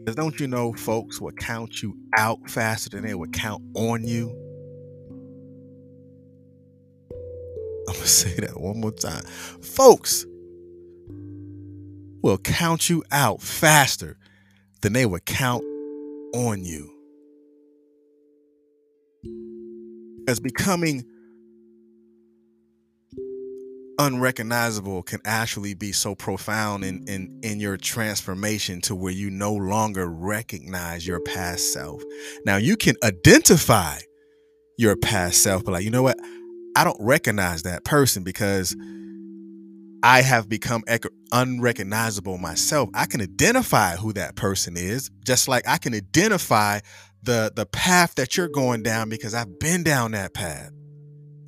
Because 0.00 0.16
don't 0.16 0.40
you 0.40 0.46
know 0.46 0.72
folks 0.72 1.20
will 1.20 1.32
count 1.32 1.82
you 1.82 1.96
out 2.16 2.38
faster 2.48 2.90
than 2.90 3.04
they 3.04 3.14
would 3.14 3.32
count 3.32 3.62
on 3.74 4.04
you? 4.04 4.30
I'm 7.88 7.94
going 7.94 8.04
to 8.04 8.08
say 8.08 8.34
that 8.40 8.60
one 8.60 8.80
more 8.80 8.92
time. 8.92 9.24
Folks 9.24 10.26
will 12.22 12.38
count 12.38 12.90
you 12.90 13.02
out 13.10 13.40
faster 13.40 14.16
than 14.82 14.92
they 14.92 15.06
would 15.06 15.24
count 15.24 15.64
on 16.34 16.64
you. 16.64 16.94
As 20.28 20.38
becoming 20.38 21.04
unrecognizable 23.98 25.02
can 25.02 25.20
actually 25.24 25.74
be 25.74 25.92
so 25.92 26.14
profound 26.14 26.84
in, 26.84 27.04
in 27.08 27.40
in 27.42 27.60
your 27.60 27.76
transformation 27.76 28.80
to 28.82 28.94
where 28.94 29.12
you 29.12 29.30
no 29.30 29.52
longer 29.52 30.06
recognize 30.08 31.06
your 31.06 31.20
past 31.20 31.72
self. 31.72 32.02
Now 32.44 32.56
you 32.56 32.76
can 32.76 32.96
identify 33.02 33.98
your 34.76 34.96
past 34.96 35.42
self, 35.42 35.64
but 35.64 35.72
like, 35.72 35.84
you 35.84 35.90
know 35.90 36.02
what? 36.02 36.18
I 36.76 36.84
don't 36.84 37.00
recognize 37.00 37.64
that 37.64 37.84
person 37.84 38.22
because 38.22 38.76
I 40.02 40.22
have 40.22 40.48
become 40.48 40.84
unrecognizable 41.32 42.38
myself. 42.38 42.88
I 42.94 43.06
can 43.06 43.20
identify 43.20 43.96
who 43.96 44.12
that 44.12 44.36
person 44.36 44.76
is, 44.76 45.10
just 45.24 45.48
like 45.48 45.66
I 45.66 45.78
can 45.78 45.94
identify 45.94 46.80
the 47.22 47.52
the 47.54 47.66
path 47.66 48.14
that 48.14 48.36
you're 48.36 48.48
going 48.48 48.82
down 48.82 49.08
because 49.08 49.34
I've 49.34 49.58
been 49.58 49.82
down 49.82 50.12
that 50.12 50.34
path. 50.34 50.70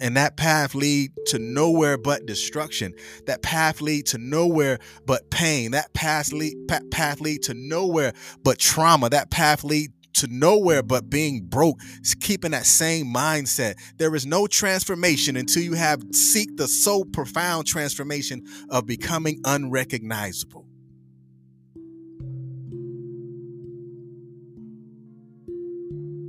And 0.00 0.16
that 0.16 0.36
path 0.36 0.74
lead 0.74 1.12
to 1.26 1.38
nowhere 1.38 1.98
but 1.98 2.26
destruction. 2.26 2.94
That 3.26 3.42
path 3.42 3.80
lead 3.80 4.06
to 4.06 4.18
nowhere 4.18 4.78
but 5.06 5.30
pain. 5.30 5.72
That 5.72 5.92
path 5.92 6.32
lead 6.32 6.54
path 6.90 7.20
lead 7.20 7.42
to 7.42 7.54
nowhere 7.54 8.14
but 8.42 8.58
trauma. 8.58 9.10
That 9.10 9.30
path 9.30 9.62
lead 9.62 9.90
to 10.14 10.26
nowhere 10.28 10.82
but 10.82 11.08
being 11.08 11.46
broke, 11.46 11.80
keeping 12.20 12.50
that 12.50 12.66
same 12.66 13.06
mindset. 13.06 13.74
There 13.98 14.14
is 14.14 14.26
no 14.26 14.46
transformation 14.46 15.36
until 15.36 15.62
you 15.62 15.74
have 15.74 16.02
seek 16.12 16.56
the 16.56 16.66
so 16.66 17.04
profound 17.04 17.66
transformation 17.66 18.42
of 18.70 18.86
becoming 18.86 19.40
unrecognizable. 19.44 20.66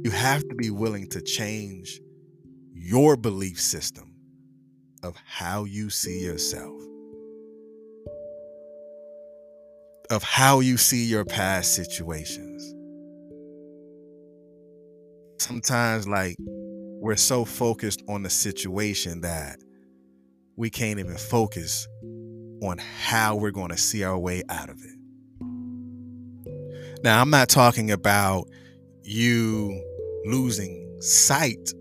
You 0.03 0.11
have 0.11 0.47
to 0.47 0.55
be 0.55 0.69
willing 0.71 1.07
to 1.09 1.21
change 1.21 2.01
your 2.91 3.15
belief 3.15 3.59
system 3.59 4.13
of 5.01 5.15
how 5.25 5.63
you 5.63 5.89
see 5.89 6.19
yourself, 6.19 6.79
of 10.09 10.21
how 10.23 10.59
you 10.59 10.77
see 10.77 11.05
your 11.05 11.25
past 11.25 11.73
situations 11.73 12.75
sometimes 15.41 16.07
like 16.07 16.35
we're 16.39 17.15
so 17.15 17.43
focused 17.43 18.01
on 18.07 18.23
the 18.23 18.29
situation 18.29 19.21
that 19.21 19.57
we 20.55 20.69
can't 20.69 20.99
even 20.99 21.17
focus 21.17 21.87
on 22.61 22.77
how 22.77 23.35
we're 23.35 23.51
going 23.51 23.69
to 23.69 23.77
see 23.77 24.03
our 24.03 24.17
way 24.17 24.43
out 24.49 24.69
of 24.69 24.77
it. 24.77 24.97
Now, 27.03 27.19
I'm 27.19 27.31
not 27.31 27.49
talking 27.49 27.89
about 27.89 28.47
you 29.01 29.83
losing 30.25 31.01
sight 31.01 31.73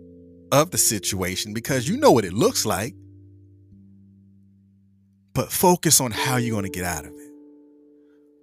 of 0.53 0.71
the 0.71 0.79
situation 0.79 1.55
because 1.55 1.89
you 1.89 1.97
know 1.97 2.11
what 2.11 2.25
it 2.25 2.33
looks 2.33 2.67
like, 2.67 2.95
but 5.35 5.51
focus 5.51 6.01
on 6.01 6.11
how 6.11 6.37
you're 6.37 6.53
going 6.53 6.65
to 6.65 6.71
get 6.71 6.85
out 6.85 7.05
of 7.05 7.13
it. 7.13 7.31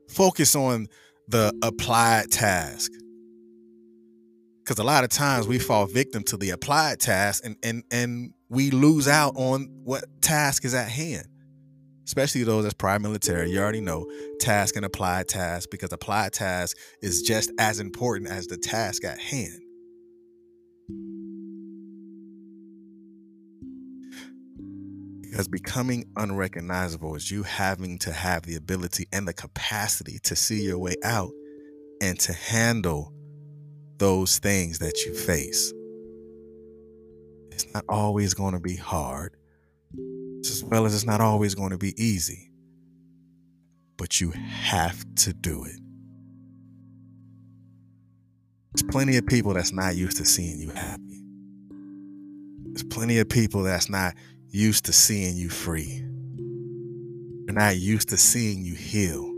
Focus 0.09 0.55
on 0.55 0.87
the 1.27 1.53
applied 1.61 2.31
task. 2.31 2.91
Because 4.63 4.79
a 4.79 4.83
lot 4.83 5.03
of 5.03 5.09
times 5.09 5.47
we 5.47 5.59
fall 5.59 5.85
victim 5.85 6.23
to 6.23 6.37
the 6.37 6.49
applied 6.49 6.99
task 6.99 7.45
and 7.45 7.55
and 7.63 7.83
and 7.91 8.33
we 8.49 8.71
lose 8.71 9.07
out 9.07 9.33
on 9.35 9.69
what 9.83 10.03
task 10.21 10.65
is 10.65 10.73
at 10.73 10.89
hand. 10.89 11.27
Especially 12.05 12.43
those 12.43 12.63
that's 12.63 12.73
prior 12.73 12.99
military 12.99 13.51
you 13.51 13.59
already 13.59 13.81
know 13.81 14.09
task 14.39 14.77
and 14.77 14.85
applied 14.85 15.27
task 15.27 15.69
because 15.69 15.91
applied 15.91 16.31
task 16.31 16.77
is 17.01 17.21
just 17.21 17.51
as 17.59 17.79
important 17.81 18.29
as 18.29 18.47
the 18.47 18.57
task 18.57 19.03
at 19.03 19.19
hand 19.19 19.61
because 25.29 25.47
becoming 25.47 26.05
unrecognizable 26.15 27.15
is 27.15 27.29
you 27.29 27.43
having 27.43 27.97
to 27.99 28.13
have 28.13 28.43
the 28.43 28.55
ability 28.55 29.07
and 29.11 29.27
the 29.27 29.33
capacity 29.33 30.19
to 30.23 30.35
see 30.35 30.63
your 30.63 30.77
way 30.77 30.95
out 31.03 31.31
and 32.01 32.17
to 32.19 32.31
handle 32.31 33.13
those 33.97 34.39
things 34.39 34.79
that 34.79 35.05
you 35.05 35.13
face. 35.13 35.73
It's 37.51 37.65
not 37.73 37.83
always 37.89 38.33
going 38.33 38.53
to 38.53 38.59
be 38.59 38.75
hard, 38.75 39.35
as 40.45 40.63
well 40.63 40.85
as 40.85 40.93
it's 40.93 41.05
not 41.05 41.19
always 41.19 41.55
going 41.55 41.71
to 41.71 41.77
be 41.77 41.93
easy, 42.01 42.49
but 43.97 44.21
you 44.21 44.31
have 44.31 45.03
to 45.15 45.33
do 45.33 45.65
it. 45.65 45.79
There's 48.71 48.89
plenty 48.89 49.17
of 49.17 49.25
people 49.25 49.53
that's 49.55 49.73
not 49.73 49.95
used 49.95 50.17
to 50.17 50.25
seeing 50.25 50.59
you 50.59 50.69
happy. 50.69 51.23
There's 52.67 52.83
plenty 52.83 53.17
of 53.17 53.27
people 53.27 53.63
that's 53.63 53.89
not 53.89 54.13
used 54.57 54.85
to 54.85 54.93
seeing 54.93 55.37
you 55.37 55.49
free. 55.49 56.03
They're 57.45 57.55
not 57.55 57.77
used 57.77 58.09
to 58.09 58.17
seeing 58.17 58.65
you 58.65 58.75
heal. 58.75 59.37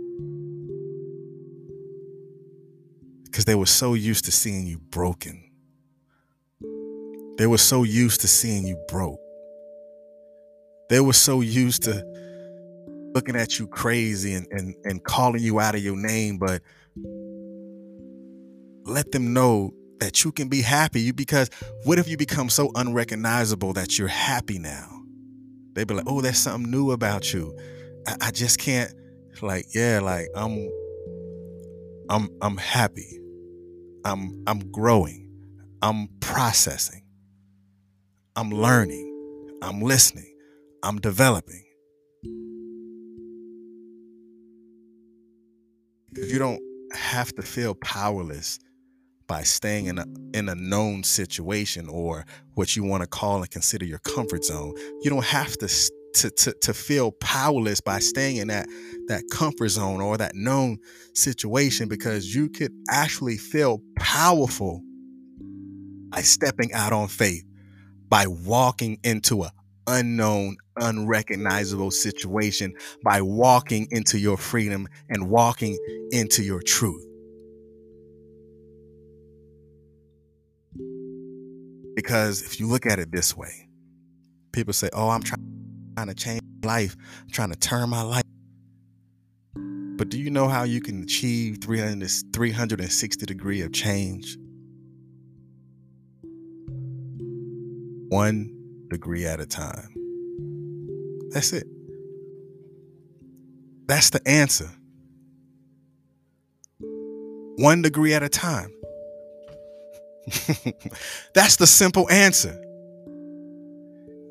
because 3.39 3.45
they 3.45 3.55
were 3.55 3.65
so 3.65 3.93
used 3.93 4.25
to 4.25 4.31
seeing 4.31 4.65
you 4.65 4.79
broken. 4.79 5.41
They 7.37 7.47
were 7.47 7.57
so 7.57 7.83
used 7.83 8.21
to 8.21 8.27
seeing 8.27 8.67
you 8.67 8.75
broke. 8.89 9.19
They 10.89 10.99
were 10.99 11.13
so 11.13 11.41
used 11.41 11.83
to 11.83 12.03
looking 13.13 13.35
at 13.35 13.57
you 13.57 13.67
crazy 13.67 14.33
and, 14.33 14.47
and, 14.51 14.75
and 14.83 15.03
calling 15.03 15.41
you 15.41 15.59
out 15.59 15.75
of 15.75 15.83
your 15.83 15.95
name, 15.95 16.37
but 16.37 16.61
let 18.83 19.11
them 19.11 19.33
know 19.33 19.73
that 19.99 20.23
you 20.23 20.31
can 20.31 20.49
be 20.49 20.61
happy 20.61 21.11
because 21.11 21.49
what 21.83 21.99
if 21.99 22.07
you 22.09 22.17
become 22.17 22.49
so 22.49 22.71
unrecognizable 22.75 23.73
that 23.73 23.97
you're 23.97 24.07
happy 24.07 24.57
now? 24.59 24.98
They'd 25.73 25.87
be 25.87 25.93
like, 25.93 26.05
oh, 26.07 26.21
there's 26.21 26.37
something 26.37 26.69
new 26.69 26.91
about 26.91 27.33
you. 27.33 27.57
I, 28.07 28.15
I 28.21 28.31
just 28.31 28.59
can't 28.59 28.93
like, 29.41 29.67
yeah, 29.73 29.99
like 30.01 30.27
I'm 30.35 30.69
I'm 32.09 32.29
I'm 32.41 32.57
happy. 32.57 33.19
I'm 34.03 34.43
I'm 34.47 34.59
growing. 34.71 35.29
I'm 35.81 36.07
processing. 36.19 37.03
I'm 38.35 38.49
learning. 38.49 39.05
I'm 39.61 39.81
listening. 39.81 40.35
I'm 40.83 40.99
developing. 40.99 41.63
You 46.15 46.39
don't 46.39 46.61
have 46.93 47.33
to 47.35 47.41
feel 47.41 47.75
powerless 47.75 48.59
by 49.29 49.43
staying 49.43 49.85
in 49.85 49.99
a 49.99 50.05
in 50.33 50.49
a 50.49 50.55
known 50.55 51.03
situation 51.03 51.87
or 51.87 52.25
what 52.55 52.75
you 52.75 52.83
want 52.83 53.01
to 53.01 53.07
call 53.07 53.37
and 53.37 53.49
consider 53.49 53.85
your 53.85 53.99
comfort 53.99 54.43
zone. 54.43 54.73
You 55.01 55.09
don't 55.11 55.23
have 55.23 55.55
to 55.59 55.69
to, 56.15 56.31
to, 56.31 56.53
to 56.61 56.73
feel 56.73 57.11
powerless 57.11 57.79
by 57.79 57.99
staying 57.99 58.37
in 58.37 58.47
that 58.47 58.67
that 59.07 59.23
comfort 59.31 59.69
zone 59.69 60.01
or 60.01 60.17
that 60.17 60.35
known 60.35 60.79
situation 61.13 61.87
because 61.87 62.33
you 62.35 62.49
could 62.49 62.73
actually 62.89 63.37
feel 63.37 63.81
powerful 63.97 64.81
by 66.09 66.21
stepping 66.21 66.73
out 66.73 66.91
on 66.91 67.07
faith 67.07 67.45
by 68.09 68.25
walking 68.27 68.97
into 69.03 69.43
a 69.43 69.51
unknown 69.85 70.57
unrecognizable 70.77 71.91
situation 71.91 72.73
by 73.03 73.21
walking 73.21 73.87
into 73.91 74.17
your 74.17 74.37
freedom 74.37 74.87
and 75.09 75.29
walking 75.29 75.77
into 76.11 76.43
your 76.43 76.61
truth 76.61 77.05
because 82.01 82.41
if 82.41 82.59
you 82.59 82.67
look 82.67 82.85
at 82.85 82.99
it 82.99 83.11
this 83.11 83.35
way 83.35 83.67
people 84.51 84.73
say 84.73 84.89
oh 84.93 85.09
i'm 85.09 85.21
trying 85.21 85.41
to 86.07 86.13
change 86.13 86.41
my 86.63 86.73
life 86.75 86.95
I'm 87.21 87.29
trying 87.29 87.51
to 87.51 87.59
turn 87.59 87.89
my 87.89 88.01
life 88.01 88.23
but 89.97 90.09
do 90.09 90.17
you 90.17 90.29
know 90.29 90.47
how 90.47 90.63
you 90.63 90.79
can 90.79 91.03
achieve 91.03 91.57
300, 91.61 92.09
360 92.33 93.25
degree 93.25 93.61
of 93.61 93.73
change 93.73 94.37
one 98.09 98.49
degree 98.89 99.25
at 99.25 99.39
a 99.39 99.45
time. 99.45 99.93
That's 101.29 101.53
it. 101.53 101.67
That's 103.87 104.09
the 104.09 104.27
answer. 104.27 104.69
One 107.57 107.81
degree 107.81 108.13
at 108.13 108.23
a 108.23 108.29
time. 108.29 108.71
That's 111.33 111.55
the 111.55 111.67
simple 111.67 112.09
answer. 112.09 112.59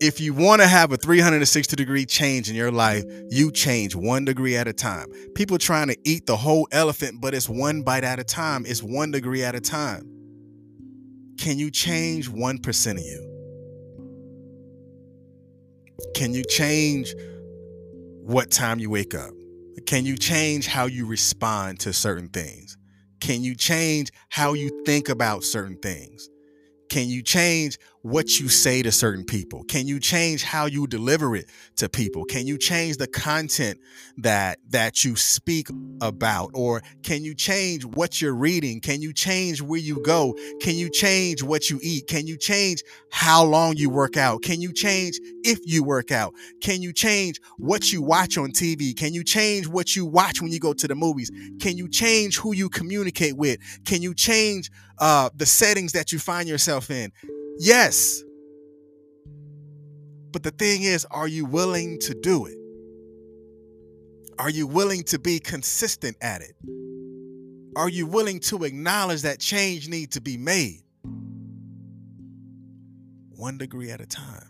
If 0.00 0.20
you 0.20 0.32
want 0.32 0.62
to 0.62 0.68
have 0.68 0.92
a 0.92 0.96
360 0.96 1.74
degree 1.74 2.06
change 2.06 2.48
in 2.48 2.54
your 2.54 2.70
life, 2.70 3.04
you 3.30 3.50
change 3.50 3.96
one 3.96 4.24
degree 4.24 4.56
at 4.56 4.68
a 4.68 4.72
time. 4.72 5.06
People 5.34 5.58
trying 5.58 5.88
to 5.88 5.96
eat 6.04 6.26
the 6.26 6.36
whole 6.36 6.68
elephant, 6.70 7.20
but 7.20 7.34
it's 7.34 7.48
one 7.48 7.82
bite 7.82 8.04
at 8.04 8.20
a 8.20 8.24
time. 8.24 8.64
It's 8.64 8.82
one 8.82 9.10
degree 9.10 9.42
at 9.42 9.56
a 9.56 9.60
time. 9.60 10.08
Can 11.38 11.58
you 11.58 11.70
change 11.70 12.30
1% 12.30 12.92
of 12.92 12.98
you? 13.00 13.28
Can 16.14 16.32
you 16.32 16.44
change 16.44 17.14
what 18.22 18.50
time 18.52 18.78
you 18.78 18.90
wake 18.90 19.14
up? 19.14 19.30
Can 19.86 20.04
you 20.04 20.16
change 20.16 20.68
how 20.68 20.86
you 20.86 21.06
respond 21.06 21.80
to 21.80 21.92
certain 21.92 22.28
things? 22.28 22.77
Can 23.28 23.44
you 23.44 23.54
change 23.54 24.10
how 24.30 24.54
you 24.54 24.70
think 24.86 25.10
about 25.10 25.44
certain 25.44 25.76
things? 25.76 26.30
Can 26.88 27.10
you 27.10 27.22
change 27.22 27.78
what 28.08 28.40
you 28.40 28.48
say 28.48 28.82
to 28.82 28.90
certain 28.90 29.24
people? 29.24 29.64
Can 29.64 29.86
you 29.86 30.00
change 30.00 30.42
how 30.42 30.66
you 30.66 30.86
deliver 30.86 31.36
it 31.36 31.50
to 31.76 31.88
people? 31.88 32.24
Can 32.24 32.46
you 32.46 32.56
change 32.56 32.96
the 32.96 33.06
content 33.06 33.78
that 34.16 34.58
that 34.70 35.04
you 35.04 35.14
speak 35.14 35.68
about 36.00 36.50
or 36.54 36.82
can 37.02 37.22
you 37.22 37.34
change 37.34 37.84
what 37.84 38.20
you're 38.20 38.34
reading? 38.34 38.80
Can 38.80 39.02
you 39.02 39.12
change 39.12 39.60
where 39.60 39.78
you 39.78 40.02
go? 40.02 40.34
Can 40.60 40.76
you 40.76 40.90
change 40.90 41.42
what 41.42 41.68
you 41.68 41.78
eat? 41.82 42.06
Can 42.06 42.26
you 42.26 42.38
change 42.38 42.82
how 43.12 43.44
long 43.44 43.76
you 43.76 43.90
work 43.90 44.16
out? 44.16 44.42
Can 44.42 44.60
you 44.60 44.72
change 44.72 45.18
if 45.44 45.58
you 45.64 45.84
work 45.84 46.10
out? 46.10 46.34
Can 46.62 46.80
you 46.80 46.92
change 46.92 47.40
what 47.58 47.92
you 47.92 48.00
watch 48.00 48.38
on 48.38 48.52
TV? 48.52 48.96
Can 48.96 49.12
you 49.12 49.22
change 49.22 49.68
what 49.68 49.94
you 49.94 50.06
watch 50.06 50.40
when 50.40 50.50
you 50.50 50.60
go 50.60 50.72
to 50.72 50.88
the 50.88 50.94
movies? 50.94 51.30
Can 51.60 51.76
you 51.76 51.88
change 51.88 52.38
who 52.38 52.54
you 52.54 52.70
communicate 52.70 53.36
with? 53.36 53.58
Can 53.84 54.00
you 54.00 54.14
change 54.14 54.70
uh, 54.98 55.28
the 55.36 55.46
settings 55.46 55.92
that 55.92 56.10
you 56.10 56.18
find 56.18 56.48
yourself 56.48 56.90
in? 56.90 57.12
Yes. 57.58 58.22
But 60.32 60.42
the 60.42 60.50
thing 60.50 60.82
is, 60.82 61.04
are 61.10 61.28
you 61.28 61.44
willing 61.44 61.98
to 62.00 62.14
do 62.14 62.46
it? 62.46 62.56
Are 64.38 64.50
you 64.50 64.66
willing 64.66 65.02
to 65.04 65.18
be 65.18 65.40
consistent 65.40 66.16
at 66.20 66.42
it? 66.42 66.54
Are 67.76 67.88
you 67.88 68.06
willing 68.06 68.40
to 68.40 68.64
acknowledge 68.64 69.22
that 69.22 69.40
change 69.40 69.88
needs 69.88 70.14
to 70.14 70.20
be 70.20 70.36
made? 70.36 70.82
One 73.30 73.58
degree 73.58 73.90
at 73.90 74.00
a 74.00 74.06
time. 74.06 74.48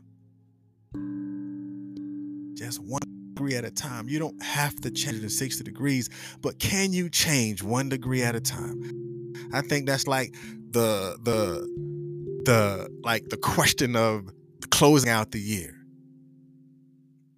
Just 2.54 2.80
one 2.80 3.00
degree 3.34 3.54
at 3.54 3.64
a 3.64 3.70
time. 3.70 4.08
You 4.08 4.18
don't 4.18 4.42
have 4.42 4.74
to 4.80 4.90
change 4.90 5.22
in 5.22 5.30
60 5.30 5.64
degrees, 5.64 6.10
but 6.42 6.58
can 6.58 6.92
you 6.92 7.08
change 7.08 7.62
one 7.62 7.88
degree 7.88 8.22
at 8.22 8.34
a 8.34 8.40
time? 8.40 9.34
I 9.52 9.60
think 9.62 9.86
that's 9.86 10.06
like 10.06 10.34
the 10.70 11.16
the 11.22 11.97
the 12.48 12.88
like 13.04 13.28
the 13.28 13.36
question 13.36 13.94
of 13.94 14.26
closing 14.70 15.10
out 15.10 15.32
the 15.32 15.38
year. 15.38 15.74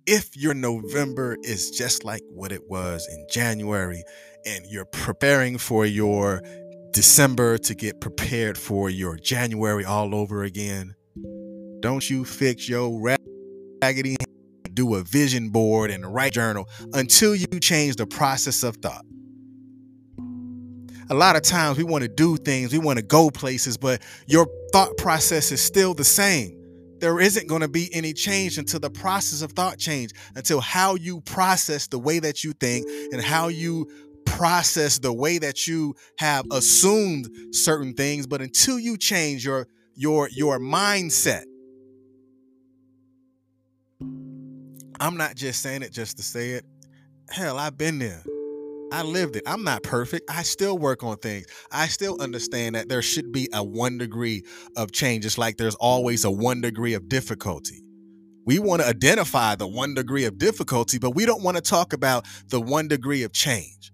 If 0.07 0.37
your 0.37 0.55
November 0.55 1.37
is 1.43 1.73
just 1.73 2.05
like 2.05 2.23
what 2.31 2.53
it 2.53 2.63
was 2.71 3.09
in 3.11 3.27
January 3.29 4.05
and 4.47 4.65
you're 4.67 4.85
preparing 4.85 5.59
for 5.59 5.85
your 5.85 6.43
December 6.93 7.59
to 7.59 7.75
get 7.75 8.01
prepared 8.01 8.57
for 8.57 8.89
your 8.89 9.17
January 9.17 9.85
all 9.85 10.15
over 10.15 10.45
again, 10.45 10.95
don't 11.81 12.09
you 12.09 12.25
fix 12.25 12.69
your 12.69 13.17
raggedy 13.83 14.17
do 14.75 14.95
a 14.95 15.03
vision 15.03 15.51
board 15.51 15.91
and 15.91 16.07
write 16.15 16.35
journal 16.35 16.69
until 16.93 17.35
you 17.35 17.49
change 17.61 17.97
the 17.97 18.07
process 18.07 18.63
of 18.63 18.77
thought 18.77 19.05
a 21.11 21.15
lot 21.15 21.35
of 21.35 21.43
times 21.43 21.77
we 21.77 21.85
want 21.85 22.03
to 22.03 22.09
do 22.09 22.37
things, 22.37 22.73
we 22.73 22.79
want 22.79 22.97
to 22.97 23.05
go 23.05 23.31
places, 23.31 23.77
but 23.77 24.01
your 24.27 24.47
thought 24.73 24.97
process 24.97 25.51
is 25.51 25.61
still 25.61 25.93
the 25.93 26.05
same. 26.05 26.57
There 27.01 27.19
isn't 27.19 27.49
going 27.49 27.63
to 27.63 27.69
be 27.69 27.93
any 27.93 28.13
change 28.13 28.59
until 28.59 28.79
the 28.79 28.91
process 28.91 29.43
of 29.43 29.53
thought 29.53 29.77
change, 29.77 30.13
until 30.37 30.61
how 30.61 30.95
you 30.95 31.21
process 31.23 31.89
the 31.89 31.99
way 31.99 32.21
that 32.21 32.45
you 32.45 32.53
think 32.53 32.87
and 33.13 33.21
how 33.21 33.49
you 33.49 33.91
process 34.25 34.99
the 34.99 35.13
way 35.13 35.39
that 35.39 35.67
you 35.67 35.95
have 36.19 36.45
assumed 36.53 37.29
certain 37.53 37.95
things, 37.95 38.27
but 38.27 38.41
until 38.41 38.79
you 38.79 38.97
change 38.97 39.45
your 39.45 39.67
your 39.95 40.29
your 40.29 40.61
mindset. 40.61 41.43
I'm 45.01 45.17
not 45.17 45.35
just 45.35 45.63
saying 45.63 45.83
it 45.83 45.93
just 45.93 46.19
to 46.19 46.23
say 46.23 46.51
it. 46.51 46.65
Hell, 47.31 47.59
I've 47.59 47.79
been 47.79 47.99
there. 47.99 48.23
I 48.93 49.03
lived 49.03 49.37
it. 49.37 49.45
I'm 49.47 49.63
not 49.63 49.83
perfect. 49.83 50.31
I 50.31 50.43
still 50.43 50.77
work 50.77 51.03
on 51.03 51.17
things. 51.19 51.47
I 51.71 51.87
still 51.87 52.21
understand 52.21 52.75
that 52.75 52.89
there 52.89 53.03
should 53.03 53.33
be 53.33 53.49
a 53.53 53.63
one 53.63 53.99
degree 53.99 54.45
of 54.77 54.93
change, 54.93 55.25
just 55.25 55.39
like 55.39 55.57
there's 55.57 55.77
always 55.77 56.25
a 56.25 56.31
one 56.31 56.61
degree 56.61 56.95
of 56.95 57.09
difficulty. 57.09 57.83
We 58.47 58.59
want 58.59 58.83
to 58.83 58.89
identify 58.89 59.55
the 59.55 59.69
one 59.69 59.95
degree 59.95 60.25
of 60.25 60.39
difficulty, 60.39 60.99
but 60.99 61.11
we 61.15 61.25
don't 61.25 61.43
want 61.43 61.57
to 61.57 61.63
talk 61.63 61.93
about 61.93 62.27
the 62.49 62.61
one 62.61 62.89
degree 62.89 63.23
of 63.23 63.33
change. 63.33 63.93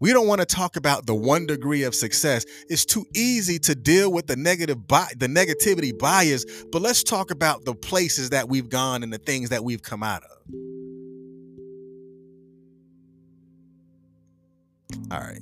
We 0.00 0.12
don't 0.12 0.26
want 0.26 0.40
to 0.40 0.46
talk 0.46 0.76
about 0.76 1.06
the 1.06 1.14
one 1.14 1.46
degree 1.46 1.84
of 1.84 1.94
success. 1.94 2.44
It's 2.68 2.84
too 2.84 3.06
easy 3.14 3.58
to 3.60 3.74
deal 3.74 4.12
with 4.12 4.26
the 4.26 4.36
negative 4.36 4.86
bi- 4.86 5.12
the 5.16 5.28
negativity 5.28 5.96
bias, 5.96 6.44
but 6.70 6.82
let's 6.82 7.02
talk 7.02 7.30
about 7.30 7.64
the 7.64 7.74
places 7.74 8.30
that 8.30 8.48
we've 8.48 8.68
gone 8.68 9.02
and 9.02 9.12
the 9.12 9.18
things 9.18 9.48
that 9.48 9.64
we've 9.64 9.82
come 9.82 10.02
out 10.02 10.22
of. 10.24 10.30
All 15.10 15.20
right. 15.20 15.40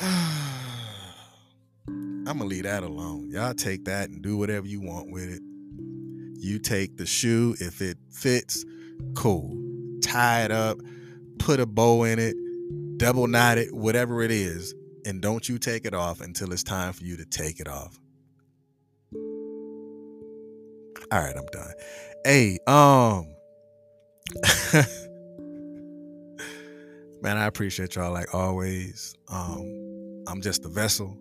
I'm 2.26 2.38
gonna 2.38 2.44
leave 2.44 2.64
that 2.64 2.82
alone. 2.82 3.30
Y'all 3.30 3.54
take 3.54 3.84
that 3.84 4.08
and 4.08 4.22
do 4.22 4.36
whatever 4.36 4.66
you 4.66 4.80
want 4.80 5.10
with 5.10 5.28
it. 5.30 5.42
You 6.38 6.58
take 6.58 6.96
the 6.96 7.06
shoe 7.06 7.56
if 7.60 7.80
it 7.80 7.98
fits, 8.10 8.64
cool. 9.14 9.56
Tie 10.02 10.44
it 10.44 10.50
up, 10.50 10.78
put 11.38 11.60
a 11.60 11.66
bow 11.66 12.04
in 12.04 12.18
it, 12.18 12.36
double 12.98 13.26
knot 13.26 13.58
it, 13.58 13.74
whatever 13.74 14.22
it 14.22 14.30
is, 14.30 14.74
and 15.04 15.20
don't 15.20 15.48
you 15.48 15.58
take 15.58 15.84
it 15.84 15.94
off 15.94 16.20
until 16.20 16.52
it's 16.52 16.62
time 16.62 16.92
for 16.92 17.04
you 17.04 17.16
to 17.16 17.24
take 17.24 17.60
it 17.60 17.68
off. 17.68 17.98
All 21.10 21.20
right, 21.20 21.36
I'm 21.36 21.46
done. 21.46 21.72
Hey, 22.24 22.58
um 22.66 23.26
man, 27.22 27.36
I 27.38 27.46
appreciate 27.46 27.94
y'all 27.94 28.12
like 28.12 28.34
always. 28.34 29.14
Um, 29.28 30.24
I'm 30.26 30.42
just 30.42 30.64
a 30.64 30.68
vessel. 30.68 31.16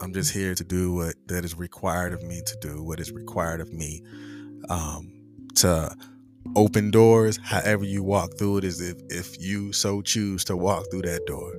I'm 0.00 0.12
just 0.14 0.32
here 0.32 0.54
to 0.54 0.64
do 0.64 0.94
what 0.94 1.16
that 1.26 1.44
is 1.44 1.58
required 1.58 2.12
of 2.12 2.22
me 2.22 2.40
to 2.46 2.56
do, 2.60 2.84
what 2.84 3.00
is 3.00 3.10
required 3.10 3.60
of 3.60 3.72
me 3.72 4.00
um, 4.68 5.12
to 5.56 5.92
open 6.54 6.92
doors. 6.92 7.38
However 7.42 7.84
you 7.84 8.04
walk 8.04 8.38
through 8.38 8.58
it 8.58 8.64
is 8.64 8.80
if 8.80 8.96
if 9.10 9.40
you 9.40 9.72
so 9.72 10.00
choose 10.02 10.44
to 10.44 10.56
walk 10.56 10.84
through 10.90 11.02
that 11.02 11.26
door, 11.26 11.52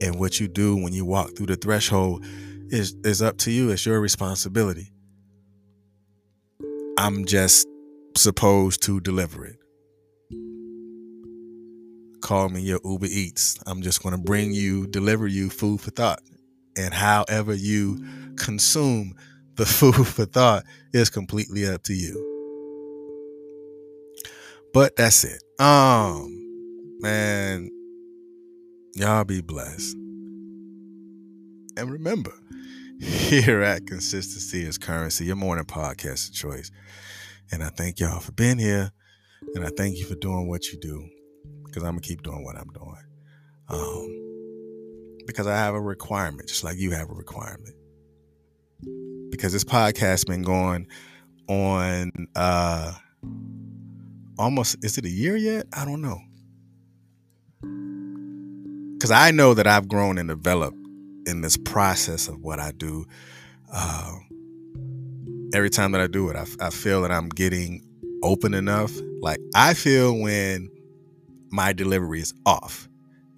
and 0.00 0.20
what 0.20 0.38
you 0.38 0.46
do 0.46 0.76
when 0.76 0.92
you 0.92 1.04
walk 1.04 1.36
through 1.36 1.46
the 1.46 1.56
threshold 1.56 2.24
is 2.68 2.94
is 3.04 3.20
up 3.20 3.38
to 3.38 3.50
you. 3.50 3.70
It's 3.70 3.84
your 3.84 4.00
responsibility. 4.00 4.92
I'm 6.96 7.24
just 7.24 7.66
supposed 8.16 8.82
to 8.84 9.00
deliver 9.00 9.44
it. 9.46 9.56
Call 12.28 12.50
me 12.50 12.60
your 12.60 12.78
Uber 12.84 13.06
Eats. 13.06 13.58
I'm 13.66 13.80
just 13.80 14.02
going 14.02 14.14
to 14.14 14.20
bring 14.20 14.52
you, 14.52 14.86
deliver 14.86 15.26
you 15.26 15.48
food 15.48 15.80
for 15.80 15.90
thought. 15.90 16.20
And 16.76 16.92
however 16.92 17.54
you 17.54 18.04
consume 18.36 19.14
the 19.54 19.64
food 19.66 20.06
for 20.06 20.26
thought 20.26 20.64
is 20.92 21.08
completely 21.08 21.66
up 21.66 21.84
to 21.84 21.94
you. 21.94 22.22
But 24.74 24.94
that's 24.96 25.24
it. 25.24 25.42
Um, 25.58 26.98
man, 27.00 27.70
y'all 28.94 29.24
be 29.24 29.40
blessed. 29.40 29.94
And 31.78 31.90
remember, 31.90 32.34
here 33.00 33.62
at 33.62 33.86
Consistency 33.86 34.64
is 34.64 34.76
Currency, 34.76 35.24
your 35.24 35.36
morning 35.36 35.64
podcast 35.64 36.28
of 36.28 36.34
choice. 36.34 36.70
And 37.50 37.64
I 37.64 37.70
thank 37.70 38.00
y'all 38.00 38.20
for 38.20 38.32
being 38.32 38.58
here. 38.58 38.92
And 39.54 39.64
I 39.64 39.70
thank 39.74 39.96
you 39.96 40.04
for 40.04 40.16
doing 40.16 40.46
what 40.46 40.66
you 40.66 40.78
do. 40.78 41.08
Because 41.78 41.88
I'm 41.88 42.00
to 42.00 42.08
keep 42.08 42.22
doing 42.22 42.42
what 42.44 42.56
I'm 42.56 42.68
doing. 42.70 42.96
Um, 43.68 45.24
because 45.28 45.46
I 45.46 45.54
have 45.56 45.74
a 45.74 45.80
requirement, 45.80 46.48
just 46.48 46.64
like 46.64 46.76
you 46.78 46.90
have 46.90 47.08
a 47.08 47.14
requirement. 47.14 47.76
Because 49.30 49.52
this 49.52 49.62
podcast 49.62 50.26
been 50.26 50.42
going 50.42 50.88
on 51.48 52.10
uh 52.34 52.92
almost 54.38 54.84
is 54.84 54.98
it 54.98 55.04
a 55.04 55.10
year 55.10 55.36
yet? 55.36 55.66
I 55.72 55.84
don't 55.84 56.02
know. 56.02 56.18
Cause 59.00 59.12
I 59.12 59.30
know 59.30 59.54
that 59.54 59.68
I've 59.68 59.86
grown 59.86 60.18
and 60.18 60.28
developed 60.28 60.78
in 61.26 61.42
this 61.42 61.56
process 61.56 62.26
of 62.26 62.40
what 62.40 62.58
I 62.58 62.72
do. 62.72 63.06
Uh, 63.72 64.16
every 65.54 65.70
time 65.70 65.92
that 65.92 66.00
I 66.00 66.08
do 66.08 66.28
it, 66.30 66.36
I, 66.36 66.46
I 66.60 66.70
feel 66.70 67.02
that 67.02 67.12
I'm 67.12 67.28
getting 67.28 67.86
open 68.22 68.54
enough. 68.54 68.92
Like 69.20 69.38
I 69.54 69.74
feel 69.74 70.18
when 70.18 70.70
my 71.50 71.72
delivery 71.72 72.20
is 72.20 72.34
off 72.46 72.88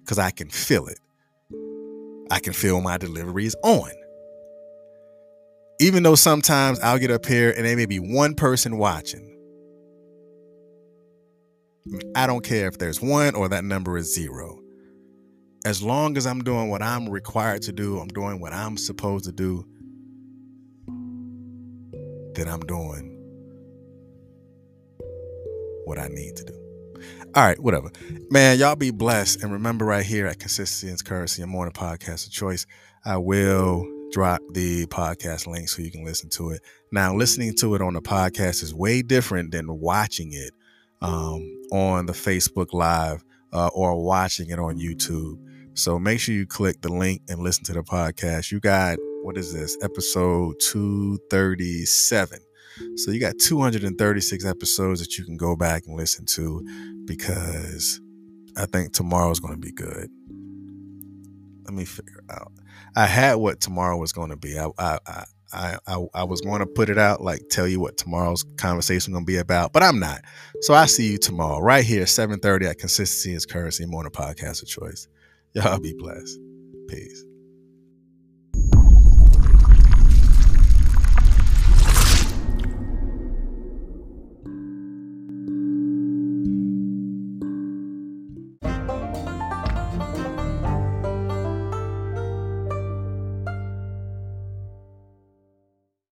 because 0.03 0.19
I 0.19 0.31
can 0.31 0.49
feel 0.49 0.87
it. 0.87 0.99
I 2.29 2.39
can 2.39 2.53
feel 2.53 2.81
my 2.81 2.97
delivery 2.97 3.45
is 3.45 3.55
on. 3.63 3.91
Even 5.79 6.03
though 6.03 6.15
sometimes 6.15 6.79
I'll 6.79 6.99
get 6.99 7.11
up 7.11 7.25
here 7.25 7.51
and 7.51 7.65
there 7.65 7.75
may 7.75 7.85
be 7.85 7.99
one 7.99 8.35
person 8.35 8.77
watching. 8.77 9.27
I 12.15 12.27
don't 12.27 12.43
care 12.43 12.67
if 12.67 12.77
there's 12.77 13.01
one 13.01 13.33
or 13.35 13.49
that 13.49 13.63
number 13.63 13.97
is 13.97 14.13
zero 14.13 14.61
as 15.65 15.83
long 15.83 16.17
as 16.17 16.25
I'm 16.25 16.43
doing 16.43 16.69
what 16.69 16.81
I'm 16.81 17.07
required 17.07 17.61
to 17.63 17.71
do, 17.71 17.99
I'm 17.99 18.07
doing 18.07 18.39
what 18.39 18.53
I'm 18.53 18.77
supposed 18.77 19.25
to 19.25 19.31
do, 19.31 19.65
then 22.33 22.47
I'm 22.47 22.61
doing 22.61 23.09
what 25.85 25.99
I 25.99 26.07
need 26.07 26.35
to 26.37 26.45
do. 26.45 26.60
All 27.33 27.43
right, 27.43 27.59
whatever. 27.59 27.89
Man, 28.29 28.59
y'all 28.59 28.75
be 28.75 28.91
blessed. 28.91 29.41
And 29.41 29.53
remember, 29.53 29.85
right 29.85 30.05
here 30.05 30.27
at 30.27 30.39
Consistency 30.39 30.89
and 30.89 31.05
Currency, 31.05 31.41
a 31.41 31.47
morning 31.47 31.71
podcast 31.71 32.27
of 32.27 32.33
choice, 32.33 32.65
I 33.05 33.15
will 33.17 33.87
drop 34.11 34.41
the 34.51 34.85
podcast 34.87 35.47
link 35.47 35.69
so 35.69 35.81
you 35.81 35.91
can 35.91 36.03
listen 36.03 36.29
to 36.31 36.49
it. 36.49 36.61
Now, 36.91 37.15
listening 37.15 37.55
to 37.59 37.73
it 37.75 37.81
on 37.81 37.93
the 37.93 38.01
podcast 38.01 38.63
is 38.63 38.73
way 38.73 39.01
different 39.01 39.51
than 39.51 39.79
watching 39.79 40.33
it 40.33 40.51
um, 41.01 41.41
on 41.71 42.05
the 42.05 42.11
Facebook 42.11 42.73
Live 42.73 43.23
uh, 43.53 43.69
or 43.73 44.03
watching 44.03 44.49
it 44.49 44.59
on 44.59 44.77
YouTube. 44.77 45.37
So 45.73 45.97
make 45.97 46.19
sure 46.19 46.35
you 46.35 46.45
click 46.45 46.81
the 46.81 46.91
link 46.91 47.21
and 47.29 47.39
listen 47.39 47.63
to 47.65 47.73
the 47.73 47.83
podcast. 47.83 48.51
You 48.51 48.59
got, 48.59 48.97
what 49.23 49.37
is 49.37 49.53
this, 49.53 49.77
episode 49.81 50.55
237. 50.59 52.39
So 52.95 53.11
you 53.11 53.19
got 53.19 53.37
236 53.39 54.45
episodes 54.45 54.99
that 55.01 55.17
you 55.17 55.25
can 55.25 55.37
go 55.37 55.55
back 55.55 55.83
and 55.85 55.95
listen 55.95 56.25
to 56.27 56.65
because 57.05 57.99
I 58.57 58.65
think 58.65 58.93
tomorrow's 58.93 59.39
going 59.39 59.53
to 59.53 59.59
be 59.59 59.71
good. 59.71 60.09
Let 61.65 61.73
me 61.73 61.85
figure 61.85 62.23
out. 62.29 62.51
I 62.95 63.05
had 63.05 63.35
what 63.35 63.61
tomorrow 63.61 63.97
was 63.97 64.11
going 64.11 64.29
to 64.29 64.35
be. 64.35 64.59
I, 64.59 64.69
I, 64.77 64.97
I, 65.53 65.77
I, 65.87 66.05
I 66.13 66.23
was 66.23 66.41
going 66.41 66.59
to 66.59 66.65
put 66.65 66.89
it 66.89 66.97
out, 66.97 67.21
like 67.21 67.41
tell 67.49 67.67
you 67.67 67.79
what 67.79 67.97
tomorrow's 67.97 68.43
conversation 68.57 69.13
going 69.13 69.25
to 69.25 69.31
be 69.31 69.37
about, 69.37 69.73
but 69.73 69.83
I'm 69.83 69.99
not. 69.99 70.21
So 70.61 70.73
I 70.73 70.85
see 70.85 71.11
you 71.11 71.17
tomorrow, 71.17 71.59
right 71.59 71.83
here, 71.83 72.05
7:30 72.05 72.69
at 72.69 72.77
Consistency 72.77 73.33
is 73.33 73.45
Currency 73.45 73.85
Morning 73.85 74.11
Podcast 74.11 74.61
of 74.61 74.67
Choice. 74.69 75.07
Y'all 75.53 75.79
be 75.79 75.93
blessed. 75.93 76.39
Peace. 76.87 77.25